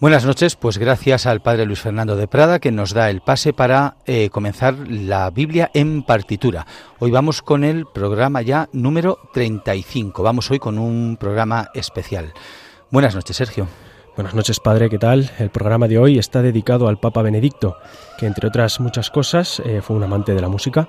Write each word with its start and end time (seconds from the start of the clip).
Buenas 0.00 0.24
noches, 0.24 0.56
pues 0.56 0.78
gracias 0.78 1.26
al 1.26 1.42
Padre 1.42 1.66
Luis 1.66 1.80
Fernando 1.80 2.16
de 2.16 2.26
Prada 2.26 2.58
que 2.58 2.72
nos 2.72 2.94
da 2.94 3.10
el 3.10 3.20
pase 3.20 3.52
para 3.52 3.96
eh, 4.06 4.30
comenzar 4.30 4.74
la 4.88 5.28
Biblia 5.28 5.70
en 5.74 6.04
partitura. 6.04 6.66
Hoy 7.00 7.10
vamos 7.10 7.42
con 7.42 7.64
el 7.64 7.84
programa 7.84 8.40
ya 8.40 8.70
número 8.72 9.18
35. 9.34 10.22
Vamos 10.22 10.50
hoy 10.50 10.58
con 10.58 10.78
un 10.78 11.18
programa 11.20 11.68
especial. 11.74 12.32
Buenas 12.90 13.14
noches, 13.14 13.36
Sergio. 13.36 13.68
Buenas 14.16 14.34
noches, 14.34 14.58
Padre, 14.58 14.88
¿qué 14.88 14.96
tal? 14.96 15.30
El 15.38 15.50
programa 15.50 15.86
de 15.86 15.98
hoy 15.98 16.18
está 16.18 16.40
dedicado 16.40 16.88
al 16.88 16.98
Papa 16.98 17.20
Benedicto, 17.20 17.76
que 18.18 18.24
entre 18.24 18.48
otras 18.48 18.80
muchas 18.80 19.10
cosas 19.10 19.60
eh, 19.66 19.82
fue 19.82 19.96
un 19.96 20.02
amante 20.02 20.32
de 20.32 20.40
la 20.40 20.48
música. 20.48 20.88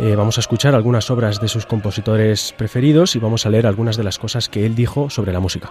Eh, 0.00 0.16
vamos 0.16 0.36
a 0.36 0.40
escuchar 0.40 0.74
algunas 0.74 1.12
obras 1.12 1.40
de 1.40 1.46
sus 1.46 1.64
compositores 1.64 2.52
preferidos 2.58 3.14
y 3.14 3.20
vamos 3.20 3.46
a 3.46 3.50
leer 3.50 3.68
algunas 3.68 3.96
de 3.96 4.02
las 4.02 4.18
cosas 4.18 4.48
que 4.48 4.66
él 4.66 4.74
dijo 4.74 5.10
sobre 5.10 5.32
la 5.32 5.38
música. 5.38 5.70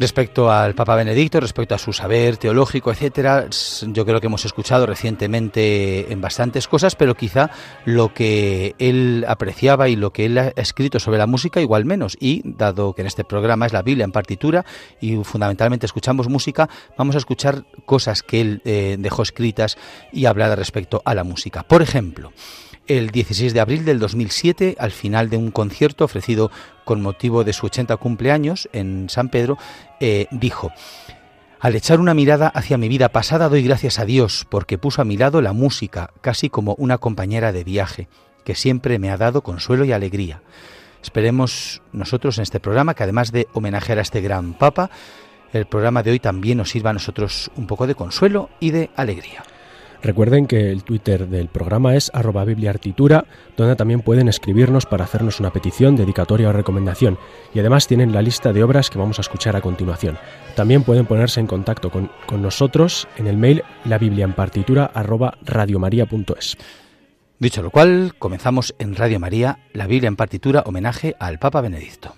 Respecto 0.00 0.50
al 0.50 0.74
Papa 0.74 0.96
Benedicto, 0.96 1.40
respecto 1.40 1.74
a 1.74 1.78
su 1.78 1.92
saber 1.92 2.38
teológico, 2.38 2.90
etcétera, 2.90 3.48
yo 3.82 4.06
creo 4.06 4.18
que 4.18 4.28
hemos 4.28 4.46
escuchado 4.46 4.86
recientemente 4.86 6.10
en 6.10 6.22
bastantes 6.22 6.66
cosas, 6.68 6.96
pero 6.96 7.14
quizá 7.14 7.50
lo 7.84 8.14
que 8.14 8.74
él 8.78 9.26
apreciaba 9.28 9.90
y 9.90 9.96
lo 9.96 10.10
que 10.10 10.24
él 10.24 10.38
ha 10.38 10.48
escrito 10.56 10.98
sobre 11.00 11.18
la 11.18 11.26
música 11.26 11.60
igual 11.60 11.84
menos. 11.84 12.16
Y 12.18 12.40
dado 12.46 12.94
que 12.94 13.02
en 13.02 13.08
este 13.08 13.24
programa 13.24 13.66
es 13.66 13.74
la 13.74 13.82
Biblia 13.82 14.04
en 14.04 14.12
partitura 14.12 14.64
y 15.02 15.22
fundamentalmente 15.22 15.84
escuchamos 15.84 16.30
música, 16.30 16.70
vamos 16.96 17.14
a 17.14 17.18
escuchar 17.18 17.66
cosas 17.84 18.22
que 18.22 18.40
él 18.40 18.62
eh, 18.64 18.96
dejó 18.98 19.20
escritas 19.20 19.76
y 20.14 20.24
hablar 20.24 20.56
respecto 20.56 21.02
a 21.04 21.14
la 21.14 21.24
música. 21.24 21.62
Por 21.62 21.82
ejemplo, 21.82 22.32
el 22.90 23.10
16 23.10 23.54
de 23.54 23.60
abril 23.60 23.84
del 23.84 24.00
2007, 24.00 24.74
al 24.80 24.90
final 24.90 25.30
de 25.30 25.36
un 25.36 25.52
concierto 25.52 26.04
ofrecido 26.04 26.50
con 26.84 27.00
motivo 27.00 27.44
de 27.44 27.52
su 27.52 27.66
80 27.66 27.96
cumpleaños 27.98 28.68
en 28.72 29.08
San 29.08 29.28
Pedro, 29.28 29.58
eh, 30.00 30.26
dijo, 30.32 30.72
al 31.60 31.76
echar 31.76 32.00
una 32.00 32.14
mirada 32.14 32.48
hacia 32.48 32.78
mi 32.78 32.88
vida 32.88 33.10
pasada 33.10 33.48
doy 33.48 33.62
gracias 33.62 34.00
a 34.00 34.04
Dios 34.04 34.44
porque 34.50 34.76
puso 34.76 35.02
a 35.02 35.04
mi 35.04 35.16
lado 35.16 35.40
la 35.40 35.52
música, 35.52 36.10
casi 36.20 36.50
como 36.50 36.74
una 36.78 36.98
compañera 36.98 37.52
de 37.52 37.62
viaje, 37.62 38.08
que 38.44 38.56
siempre 38.56 38.98
me 38.98 39.10
ha 39.10 39.16
dado 39.16 39.42
consuelo 39.42 39.84
y 39.84 39.92
alegría. 39.92 40.42
Esperemos 41.00 41.82
nosotros 41.92 42.38
en 42.38 42.42
este 42.42 42.58
programa 42.58 42.94
que 42.94 43.04
además 43.04 43.30
de 43.30 43.46
homenajear 43.52 44.00
a 44.00 44.02
este 44.02 44.20
gran 44.20 44.54
Papa, 44.54 44.90
el 45.52 45.66
programa 45.66 46.02
de 46.02 46.10
hoy 46.10 46.18
también 46.18 46.58
nos 46.58 46.70
sirva 46.70 46.90
a 46.90 46.94
nosotros 46.94 47.52
un 47.54 47.68
poco 47.68 47.86
de 47.86 47.94
consuelo 47.94 48.50
y 48.58 48.72
de 48.72 48.90
alegría. 48.96 49.44
Recuerden 50.02 50.46
que 50.46 50.70
el 50.70 50.82
Twitter 50.82 51.28
del 51.28 51.48
programa 51.48 51.94
es 51.94 52.10
arroba 52.14 52.44
bibliartitura, 52.44 53.26
donde 53.56 53.76
también 53.76 54.00
pueden 54.00 54.28
escribirnos 54.28 54.86
para 54.86 55.04
hacernos 55.04 55.40
una 55.40 55.52
petición, 55.52 55.96
dedicatoria 55.96 56.48
o 56.48 56.52
recomendación. 56.52 57.18
Y 57.54 57.60
además 57.60 57.86
tienen 57.86 58.12
la 58.12 58.22
lista 58.22 58.52
de 58.52 58.62
obras 58.62 58.88
que 58.88 58.98
vamos 58.98 59.18
a 59.18 59.22
escuchar 59.22 59.56
a 59.56 59.60
continuación. 59.60 60.18
También 60.56 60.84
pueden 60.84 61.06
ponerse 61.06 61.40
en 61.40 61.46
contacto 61.46 61.90
con, 61.90 62.10
nosotros 62.40 63.08
en 63.16 63.26
el 63.26 63.36
mail 63.36 63.62
la 63.84 63.98
biblia. 63.98 64.34
Dicho 67.38 67.62
lo 67.62 67.70
cual, 67.70 68.14
comenzamos 68.18 68.74
en 68.78 68.94
Radio 68.96 69.20
María, 69.20 69.58
la 69.72 69.86
Biblia 69.86 70.08
en 70.08 70.16
partitura, 70.16 70.62
homenaje 70.66 71.14
al 71.18 71.38
Papa 71.38 71.60
Benedicto. 71.60 72.14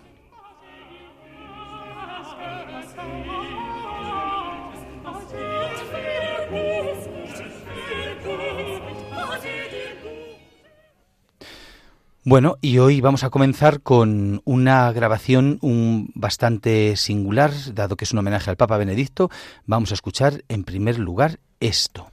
Bueno, 12.25 12.56
y 12.60 12.78
hoy 12.78 13.00
vamos 13.00 13.25
a 13.25 13.31
comenzar 13.31 13.81
con 13.81 14.43
una 14.44 14.93
grabación 14.93 15.59
un, 15.60 16.12
bastante 16.15 16.94
singular, 16.94 17.50
dado 17.75 17.97
que 17.97 18.05
es 18.05 18.12
un 18.12 18.21
homenaje 18.21 18.49
al 18.49 18.56
Papa 18.56 18.77
Benedicto. 18.77 19.28
Vamos 19.66 19.91
a 19.91 19.94
escuchar 19.94 20.44
en 20.49 20.62
primer 20.62 21.00
lugar 21.00 21.41
esto. 21.59 22.06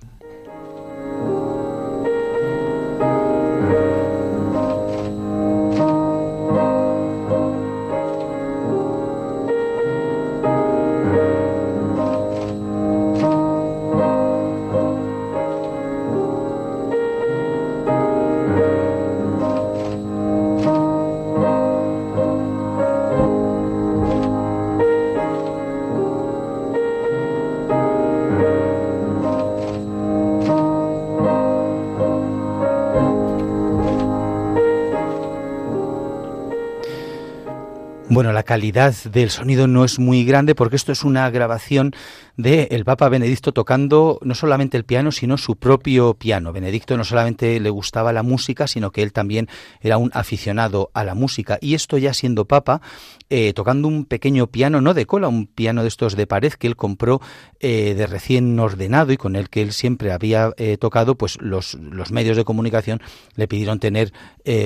Bueno, 38.20 38.34
la 38.34 38.44
calidad 38.44 38.94
del 39.06 39.30
sonido 39.30 39.66
no 39.68 39.86
es 39.86 39.98
muy 39.98 40.26
grande 40.26 40.54
porque 40.54 40.76
esto 40.76 40.92
es 40.92 41.06
una 41.06 41.30
grabación 41.30 41.94
de 42.40 42.70
el 42.72 42.86
Papa 42.86 43.10
Benedicto 43.10 43.52
tocando 43.52 44.18
no 44.24 44.34
solamente 44.34 44.78
el 44.78 44.86
piano, 44.86 45.12
sino 45.12 45.38
su 45.38 45.58
propio 45.58 46.14
piano. 46.14 46.54
Benedicto 46.54 46.96
no 46.96 47.04
solamente 47.04 47.60
le 47.60 47.70
gustaba 47.70 48.14
la 48.14 48.24
música, 48.24 48.66
sino 48.66 48.92
que 48.92 49.04
él 49.04 49.12
también 49.12 49.50
era 49.82 49.98
un 49.98 50.10
aficionado 50.14 50.90
a 50.94 51.04
la 51.04 51.16
música. 51.16 51.58
Y 51.60 51.74
esto 51.74 51.98
ya 51.98 52.14
siendo 52.14 52.46
Papa, 52.46 52.82
eh, 53.30 53.52
tocando 53.54 53.90
un 53.90 54.06
pequeño 54.06 54.48
piano, 54.48 54.80
no 54.80 54.94
de 54.94 55.06
cola, 55.06 55.28
un 55.28 55.48
piano 55.48 55.82
de 55.82 55.90
estos 55.90 56.16
de 56.16 56.28
pared 56.28 56.54
que 56.54 56.68
él 56.68 56.78
compró 56.78 57.20
eh, 57.60 57.94
de 57.94 58.08
recién 58.08 58.58
ordenado 58.58 59.12
y 59.12 59.18
con 59.18 59.36
el 59.36 59.50
que 59.50 59.62
él 59.62 59.74
siempre 59.74 60.14
había 60.14 60.54
eh, 60.56 60.78
tocado, 60.78 61.16
pues 61.16 61.38
los, 61.42 61.74
los 61.74 62.14
medios 62.14 62.38
de 62.38 62.46
comunicación 62.46 63.02
le 63.36 63.50
pidieron 63.50 63.80
tener 63.80 64.14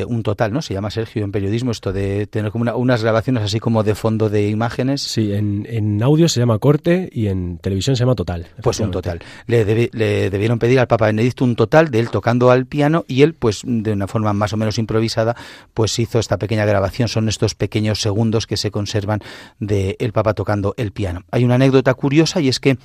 un 0.08 0.24
total, 0.24 0.54
¿no? 0.54 0.62
Se 0.62 0.74
llama 0.74 0.90
Sergio 0.92 1.26
en 1.26 1.34
periodismo 1.34 1.72
esto 1.72 1.92
de 1.92 2.26
tener 2.26 2.52
como 2.52 2.72
unas 2.74 3.04
grabaciones 3.04 3.44
así 3.44 3.60
como 3.60 3.84
de 3.84 3.96
fondo 3.96 4.30
de 4.30 4.48
imágenes. 4.48 5.02
Sí, 5.02 5.34
en, 5.34 6.02
audio 6.02 6.30
se 6.30 6.40
llama 6.40 6.58
corte 6.60 7.10
y 7.12 7.28
en 7.28 7.58
televisión 7.63 7.96
se 7.96 8.01
llama 8.01 8.13
total. 8.13 8.46
Pues 8.62 8.79
un 8.79 8.91
total. 8.91 9.19
Le, 9.47 9.90
le, 9.91 10.29
debieron 10.29 10.59
pedir 10.59 10.79
al 10.79 10.88
Papa 10.88 11.07
Benedicto 11.07 11.44
un 11.44 11.56
total 11.56 11.90
de 11.90 12.00
él 12.00 12.12
tocando 12.12 12.51
al 12.51 12.68
piano 12.68 13.06
y 13.07 13.24
él, 13.24 13.34
pues 13.34 13.63
de 13.66 13.94
una 13.94 14.07
forma 14.07 14.34
más 14.34 14.53
o 14.53 14.57
menos 14.57 14.78
improvisada, 14.78 15.35
pues 15.74 15.97
hizo 15.97 16.19
esta 16.19 16.38
pequeña 16.38 16.66
grabación. 16.66 17.07
Son 17.07 17.28
estos 17.28 17.56
pequeños 17.56 18.01
segundos 18.01 18.46
que 18.46 18.57
se 18.57 18.69
conservan 18.69 19.22
de 19.59 19.96
el 20.00 20.12
Papa 20.12 20.35
tocando 20.35 20.75
el 20.78 20.91
piano. 20.91 21.24
Hay 21.31 21.44
una 21.44 21.56
anécdota 21.56 21.94
curiosa 21.96 22.41
y 22.41 22.50
es 22.50 22.59
que 22.59 22.78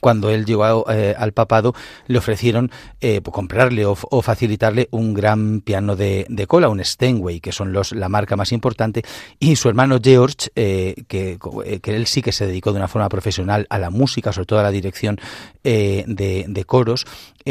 cuando 0.00 0.30
él 0.30 0.44
llegó 0.44 0.90
eh, 0.90 1.14
al 1.16 1.32
papado, 1.32 1.74
le 2.06 2.18
ofrecieron 2.18 2.70
eh, 3.00 3.20
comprarle 3.22 3.84
o, 3.86 3.94
facilitarle 4.22 4.88
un 4.90 5.14
gran 5.14 5.60
piano 5.60 5.96
de, 5.96 6.26
cola, 6.48 6.68
un 6.68 6.84
Steinway, 6.84 7.40
que 7.40 7.52
son 7.52 7.72
los, 7.72 7.92
la 7.92 8.08
marca 8.08 8.36
más 8.36 8.52
importante, 8.52 9.02
y 9.38 9.56
su 9.56 9.68
hermano 9.68 9.98
George, 10.02 10.50
eh, 10.56 10.94
que, 11.08 11.38
que, 11.82 11.96
él 11.96 12.06
sí 12.06 12.22
que 12.22 12.32
se 12.32 12.46
dedicó 12.46 12.72
de 12.72 12.78
una 12.78 12.88
forma 12.88 13.08
profesional 13.08 13.66
a 13.70 13.78
la 13.78 13.90
música, 13.90 14.32
sobre 14.32 14.46
todo 14.46 14.58
a 14.60 14.62
la 14.62 14.70
dirección 14.70 15.18
de, 15.62 16.44
de, 16.48 16.64
coros, 16.64 17.06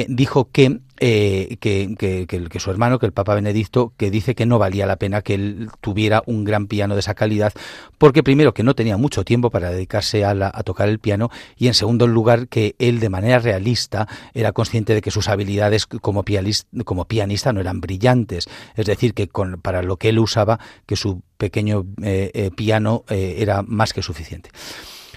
dijo 0.07 0.49
que 0.51 0.79
eh, 0.99 1.57
que, 1.59 1.95
que, 1.97 2.25
que, 2.27 2.59
su 2.59 2.71
hermano, 2.71 2.99
que 2.99 3.05
el 3.05 3.11
Papa 3.11 3.35
Benedicto, 3.35 3.93
que 3.97 4.09
dice 4.09 4.35
que 4.35 4.45
no 4.45 4.59
valía 4.59 4.85
la 4.85 4.95
pena 4.95 5.21
que 5.21 5.33
él 5.33 5.69
tuviera 5.81 6.23
un 6.25 6.43
gran 6.43 6.67
piano 6.67 6.93
de 6.93 7.01
esa 7.01 7.15
calidad, 7.15 7.53
porque 7.97 8.23
primero 8.23 8.53
que 8.53 8.63
no 8.63 8.75
tenía 8.75 8.97
mucho 8.97 9.25
tiempo 9.25 9.49
para 9.49 9.71
dedicarse 9.71 10.23
a, 10.23 10.31
a 10.31 10.63
tocar 10.63 10.89
el 10.89 10.99
piano 10.99 11.29
y 11.57 11.67
en 11.67 11.73
segundo 11.73 12.07
lugar 12.07 12.47
que 12.47 12.75
él 12.79 12.99
de 12.99 13.09
manera 13.09 13.39
realista 13.39 14.07
era 14.33 14.51
consciente 14.51 14.93
de 14.93 15.01
que 15.01 15.11
sus 15.11 15.27
habilidades 15.27 15.85
como, 15.85 16.23
pianista, 16.23 17.53
no 17.53 17.59
eran 17.59 17.81
brillantes, 17.81 18.47
es 18.75 18.85
decir, 18.85 19.13
que 19.13 19.27
con, 19.27 19.59
para 19.61 19.81
lo 19.81 19.97
que 19.97 20.09
él 20.09 20.19
usaba, 20.19 20.59
que 20.85 20.95
su 20.95 21.21
pequeño 21.37 21.85
eh, 22.01 22.31
eh, 22.33 22.51
piano 22.55 23.03
era 23.09 23.61
más 23.61 23.93
que 23.93 24.01
suficiente. 24.01 24.49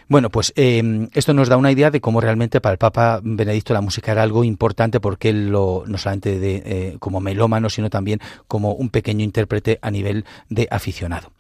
Bueno, 0.08 0.30
pues 0.30 0.54
em, 0.56 1.10
esto 1.12 1.34
nos 1.34 1.50
da 1.50 1.58
una 1.58 1.70
idea 1.70 1.90
de 1.90 2.00
cómo 2.00 2.22
realmente 2.22 2.62
para 2.62 2.72
el 2.72 2.78
Papa 2.78 3.20
Benedicto 3.22 3.74
la 3.74 3.82
música 3.82 4.12
era 4.12 4.22
algo 4.22 4.42
importante 4.42 5.00
porque 5.00 5.28
él 5.28 5.50
lo, 5.50 5.84
no 5.86 5.98
solamente 5.98 6.38
de, 6.38 6.62
eh, 6.64 6.96
como 6.98 7.20
melómano, 7.20 7.68
sino 7.68 7.90
también 7.90 8.18
como 8.46 8.72
un 8.72 8.88
pequeño 8.88 9.22
intérprete 9.22 9.78
a 9.82 9.90
nivel 9.90 10.24
de 10.48 10.66
aficionado. 10.70 11.32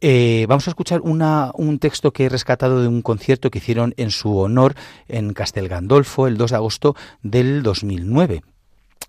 Eh, 0.00 0.44
vamos 0.48 0.66
a 0.66 0.70
escuchar 0.70 1.02
un 1.02 1.78
texto 1.78 2.12
que 2.12 2.24
he 2.24 2.28
rescatado 2.28 2.82
de 2.82 2.88
un 2.88 3.00
concierto 3.00 3.48
que 3.48 3.58
hicieron 3.58 3.94
en 3.96 4.10
su 4.10 4.36
honor 4.36 4.74
en 5.06 5.32
Castel 5.32 5.68
Gandolfo 5.68 6.26
el 6.26 6.36
2 6.36 6.50
de 6.50 6.56
agosto 6.56 6.96
del 7.22 7.62
2009. 7.62 8.42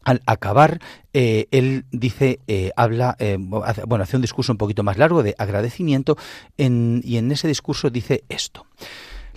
al 0.03 0.21
acabar, 0.25 0.79
eh, 1.11 1.47
él 1.51 1.83
dice, 1.91 2.39
eh, 2.47 2.71
habla, 2.77 3.17
eh, 3.19 3.35
bueno, 3.37 4.03
hace 4.03 4.15
un 4.15 4.21
discurso 4.21 4.53
un 4.53 4.57
poquito 4.57 4.81
más 4.81 4.97
largo 4.97 5.21
de 5.21 5.35
agradecimiento 5.37 6.15
y 6.55 7.17
en 7.17 7.31
ese 7.31 7.49
discurso 7.49 7.89
dice 7.89 8.23
esto. 8.29 8.65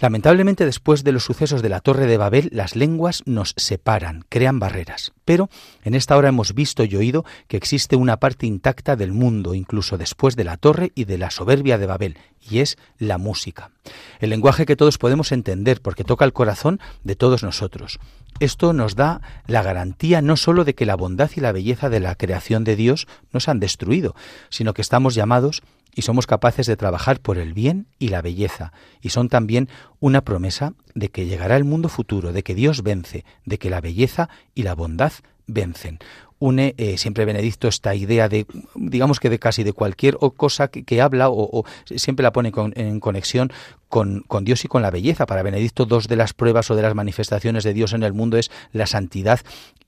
Lamentablemente, 0.01 0.65
después 0.65 1.05
de 1.05 1.13
los 1.13 1.25
sucesos 1.25 1.61
de 1.61 1.69
la 1.69 1.81
Torre 1.81 2.07
de 2.07 2.17
Babel, 2.17 2.49
las 2.53 2.75
lenguas 2.75 3.23
nos 3.27 3.53
separan, 3.59 4.25
crean 4.31 4.59
barreras. 4.59 5.13
Pero 5.27 5.51
en 5.85 5.95
esta 5.95 6.17
hora 6.17 6.31
hemos 6.31 6.55
visto 6.55 6.85
y 6.85 6.97
oído 6.97 7.27
que 7.49 7.59
existe 7.59 7.97
una 7.97 8.19
parte 8.19 8.47
intacta 8.47 8.97
del 8.97 9.13
mundo, 9.13 9.55
incluso 9.55 9.99
después 9.99 10.37
de 10.37 10.45
la 10.45 10.57
Torre 10.57 10.93
y 10.95 11.05
de 11.05 11.19
la 11.19 11.31
soberbia 11.31 11.77
de 11.77 11.87
Babel, 11.87 12.19
y 12.41 12.61
es 12.61 12.79
la 12.99 13.19
música. 13.19 13.73
El 14.21 14.31
lenguaje 14.31 14.65
que 14.65 14.77
todos 14.77 14.97
podemos 14.97 15.33
entender, 15.33 15.83
porque 15.83 16.05
toca 16.05 16.25
el 16.25 16.33
corazón 16.33 16.81
de 17.05 17.15
todos 17.15 17.43
nosotros. 17.43 17.99
Esto 18.41 18.73
nos 18.73 18.97
da 18.97 19.21
la 19.47 19.63
garantía 19.63 20.23
no 20.23 20.35
sólo 20.35 20.65
de 20.65 20.75
que 20.75 20.87
la 20.87 20.97
bondad 20.97 21.31
y 21.37 21.41
la 21.41 21.53
belleza 21.53 21.91
de 21.91 22.01
la 22.01 22.15
creación 22.15 22.65
de 22.65 22.75
Dios 22.75 23.07
no 23.33 23.39
se 23.39 23.51
han 23.51 23.61
destruido, 23.61 24.15
sino 24.49 24.73
que 24.73 24.81
estamos 24.81 25.15
llamados 25.15 25.63
y 25.95 26.03
somos 26.03 26.27
capaces 26.27 26.67
de 26.67 26.79
trabajar 26.79 27.21
por 27.21 27.37
el 27.37 27.53
bien 27.53 27.87
y 27.99 28.09
la 28.09 28.23
belleza, 28.23 28.73
y 29.03 29.11
son 29.11 29.29
también 29.29 29.69
una 29.99 30.23
promesa 30.23 30.73
de 30.95 31.11
que 31.11 31.27
llegará 31.27 31.57
el 31.57 31.65
mundo 31.65 31.91
futuro, 31.91 32.33
de 32.33 32.43
que 32.43 32.55
Dios 32.55 32.83
vence, 32.83 33.27
de 33.45 33.59
que 33.59 33.69
la 33.69 33.83
belleza 33.83 34.31
y 34.55 34.63
la 34.63 34.75
bondad 34.75 35.13
vencen. 35.47 35.99
Une 36.41 36.75
eh, 36.79 36.99
siempre 36.99 37.25
Benedicto 37.25 37.69
esta 37.69 37.95
idea 37.95 38.29
de, 38.29 38.47
digamos 38.75 39.21
que 39.21 39.31
de 39.31 39.39
casi 39.39 39.63
de 39.63 39.73
cualquier 39.73 40.17
cosa 40.37 40.69
que, 40.69 41.01
habla 41.01 41.29
o, 41.31 41.65
siempre 41.85 42.25
la 42.25 42.33
pone 42.33 42.51
en 42.75 42.99
conexión 42.99 43.53
con, 43.89 44.25
con, 44.27 44.45
Dios 44.45 44.65
y 44.65 44.69
con 44.69 44.81
la 44.81 44.91
belleza. 44.91 45.27
Para 45.27 45.43
Benedicto, 45.43 45.85
dos 45.85 46.09
de 46.09 46.17
las 46.17 46.33
pruebas 46.33 46.71
o 46.71 46.77
de 46.77 46.83
las 46.83 46.95
manifestaciones 46.95 47.65
de 47.65 47.75
Dios 47.75 47.93
en 47.93 48.03
el 48.03 48.15
mundo 48.15 48.39
es 48.39 48.51
la 48.73 48.87
santidad 48.87 49.41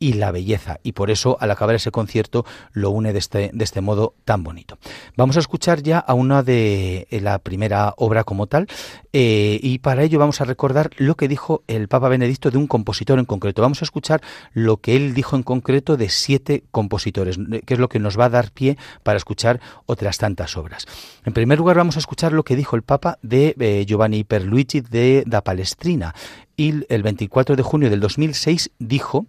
y 0.03 0.15
la 0.15 0.33
belleza. 0.33 0.81
Y 0.83 0.93
por 0.93 1.11
eso, 1.13 1.37
al 1.41 1.53
acabar 1.53 1.77
ese 1.77 1.93
concierto, 1.93 2.45
lo 2.73 2.91
une 2.91 3.13
de 3.13 3.21
este, 3.21 3.51
de 3.55 3.65
este 3.65 3.81
modo 3.81 4.15
tan 4.25 4.43
bonito. 4.43 4.77
Vamos 5.17 5.37
a 5.37 5.41
escuchar 5.41 5.81
ya 5.83 6.01
a 6.01 6.13
una 6.15 6.43
de 6.43 7.07
eh, 7.09 7.21
la 7.21 7.39
primera 7.39 7.95
obra 7.97 8.25
como 8.25 8.49
tal, 8.49 8.67
eh, 9.13 9.61
y 9.63 9.79
para 9.79 10.03
ello 10.03 10.19
vamos 10.19 10.41
a 10.41 10.45
recordar 10.45 10.91
lo 10.97 11.15
que 11.15 11.29
dijo 11.29 11.63
el 11.69 11.87
Papa 11.87 12.09
Benedicto 12.09 12.51
de 12.51 12.59
un 12.59 12.67
compositor 12.67 13.21
en 13.21 13.27
concreto. 13.27 13.63
Vamos 13.63 13.81
a 13.83 13.85
escuchar 13.85 14.21
lo 14.53 14.79
que 14.79 14.97
él 14.97 15.15
dijo 15.15 15.37
en 15.37 15.45
concreto 15.45 15.97
de 15.97 16.09
siete 16.09 16.42
compositores, 16.71 17.39
que 17.65 17.75
es 17.75 17.81
lo 17.81 17.89
que 17.89 17.99
nos 17.99 18.19
va 18.19 18.27
a 18.27 18.31
dar 18.31 18.51
pie 18.51 18.77
para 19.03 19.17
escuchar 19.17 19.61
otras 19.87 20.19
tantas 20.19 20.57
obras. 20.57 20.87
En 21.25 21.33
primer 21.33 21.59
lugar, 21.59 21.77
vamos 21.77 21.97
a 21.97 22.01
escuchar 22.01 22.33
lo 22.33 22.45
que 22.45 22.57
dijo 22.57 22.77
el 22.77 22.83
Papa 22.83 23.19
de 23.23 23.55
eh, 23.59 23.85
Giovanni 23.87 24.25
Perluigi 24.25 24.81
de 24.81 25.25
da 25.27 25.43
Palestrina. 25.43 26.15
Y 26.57 26.85
el 26.93 27.03
24 27.03 27.57
de 27.57 27.63
junio 27.63 27.91
del 27.91 28.01
2006 28.01 28.71
dijo 28.79 29.27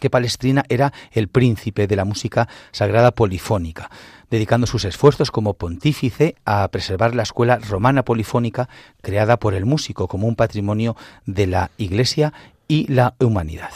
que 0.00 0.10
Palestrina 0.10 0.64
era 0.68 0.92
el 1.12 1.28
príncipe 1.28 1.86
de 1.86 1.96
la 1.96 2.04
música 2.04 2.48
sagrada 2.72 3.12
polifónica, 3.12 3.90
dedicando 4.30 4.66
sus 4.66 4.84
esfuerzos 4.84 5.30
como 5.30 5.54
pontífice 5.54 6.36
a 6.44 6.68
preservar 6.68 7.14
la 7.14 7.22
escuela 7.22 7.58
romana 7.58 8.04
polifónica 8.04 8.68
creada 9.02 9.38
por 9.38 9.54
el 9.54 9.64
músico 9.64 10.08
como 10.08 10.26
un 10.26 10.36
patrimonio 10.36 10.96
de 11.24 11.46
la 11.46 11.70
Iglesia 11.78 12.32
y 12.68 12.92
la 12.92 13.14
humanidad. 13.20 13.70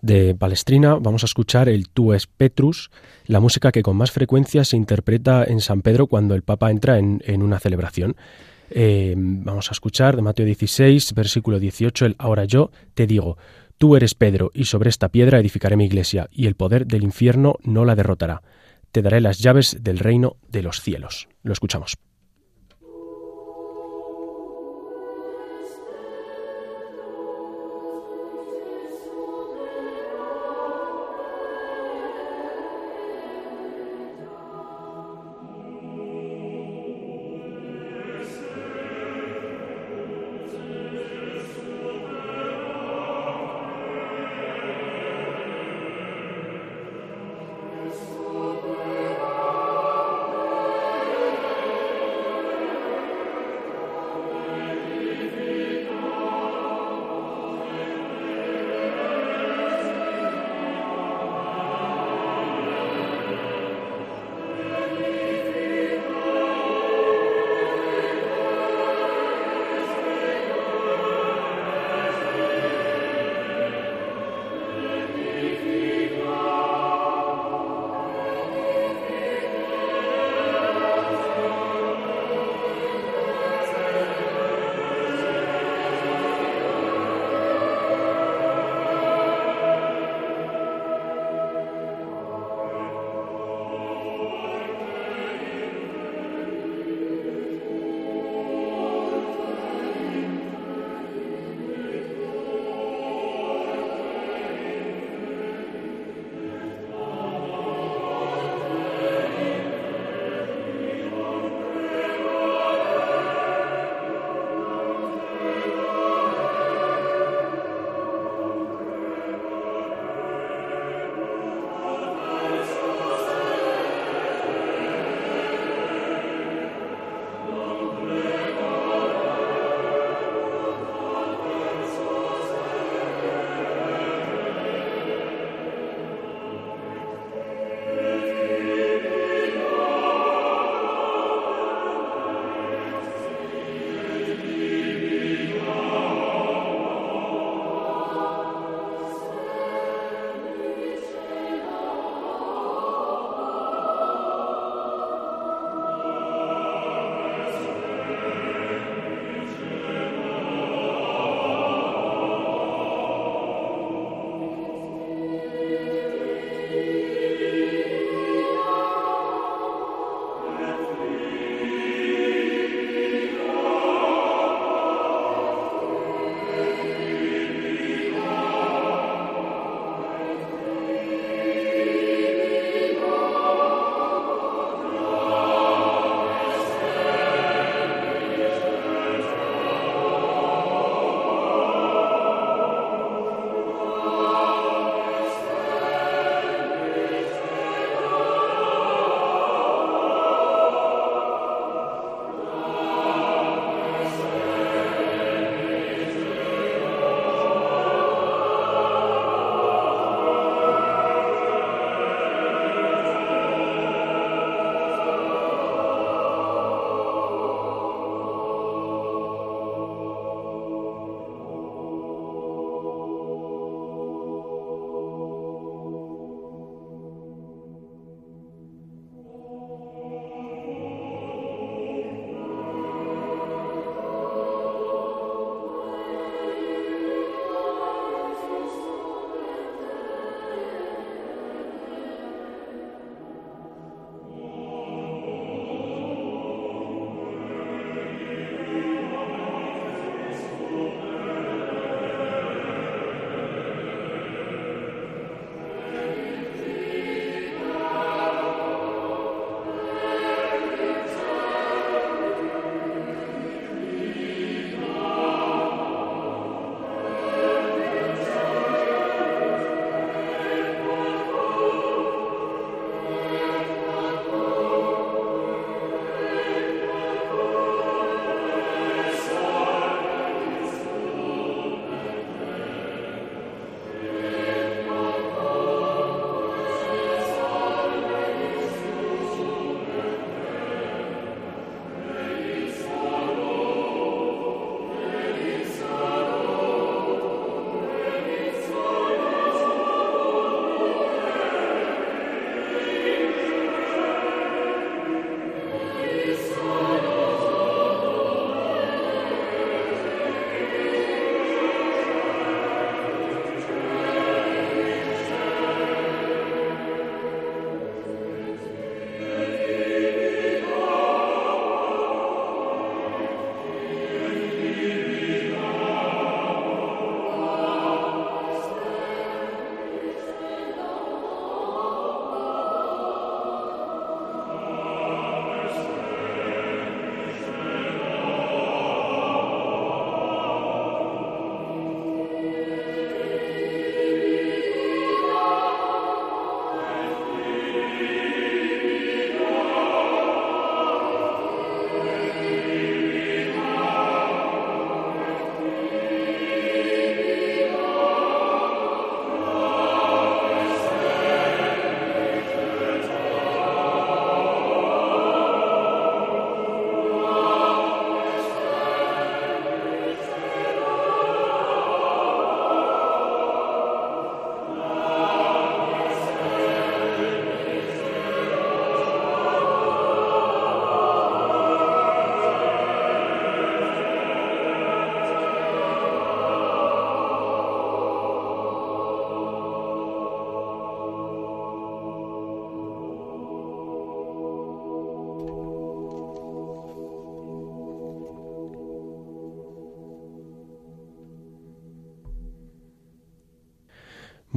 De 0.00 0.34
Palestrina 0.34 0.94
vamos 0.94 1.24
a 1.24 1.26
escuchar 1.26 1.68
el 1.68 1.88
Tu 1.88 2.12
es 2.12 2.26
Petrus, 2.26 2.90
la 3.26 3.40
música 3.40 3.72
que 3.72 3.82
con 3.82 3.96
más 3.96 4.12
frecuencia 4.12 4.64
se 4.64 4.76
interpreta 4.76 5.44
en 5.44 5.60
San 5.60 5.82
Pedro 5.82 6.06
cuando 6.06 6.34
el 6.34 6.42
Papa 6.42 6.70
entra 6.70 6.98
en, 6.98 7.42
una 7.42 7.58
celebración. 7.58 8.16
Eh, 8.70 9.14
vamos 9.16 9.70
a 9.70 9.72
escuchar 9.72 10.14
de 10.14 10.22
Mateo 10.22 10.46
16, 10.46 11.14
versículo 11.14 11.58
18, 11.58 12.06
el 12.06 12.16
Ahora 12.18 12.44
yo 12.44 12.70
te 12.94 13.06
digo, 13.06 13.38
tú 13.76 13.96
eres 13.96 14.14
Pedro, 14.14 14.50
y 14.54 14.66
sobre 14.66 14.90
esta 14.90 15.08
piedra 15.08 15.40
edificaré 15.40 15.76
mi 15.76 15.86
iglesia, 15.86 16.28
y 16.30 16.46
el 16.46 16.54
poder 16.54 16.86
del 16.86 17.02
infierno 17.02 17.56
no 17.64 17.84
la 17.84 17.96
derrotará. 17.96 18.42
Te 18.92 19.02
daré 19.02 19.20
las 19.20 19.38
llaves 19.38 19.78
del 19.80 19.98
reino 19.98 20.36
de 20.48 20.62
los 20.62 20.80
cielos. 20.80 21.28
Lo 21.42 21.52
escuchamos. 21.52 21.98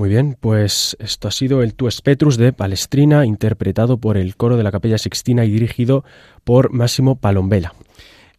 Muy 0.02 0.10
bien, 0.10 0.36
pues 0.40 0.98
esto 1.00 1.28
ha 1.28 1.32
sido 1.32 1.62
el 1.62 1.76
Tues 1.76 2.02
Petrus 2.02 2.36
de 2.36 2.54
Palestrina, 2.54 3.24
interpretado 3.24 4.00
por 4.00 4.18
el 4.18 4.36
coro 4.36 4.58
de 4.58 4.64
la 4.64 4.72
Capella 4.72 4.98
Sixtina 4.98 5.46
y 5.46 5.52
dirigido 5.52 6.04
por 6.44 6.72
Máximo 6.72 7.18
Palombela. 7.18 7.76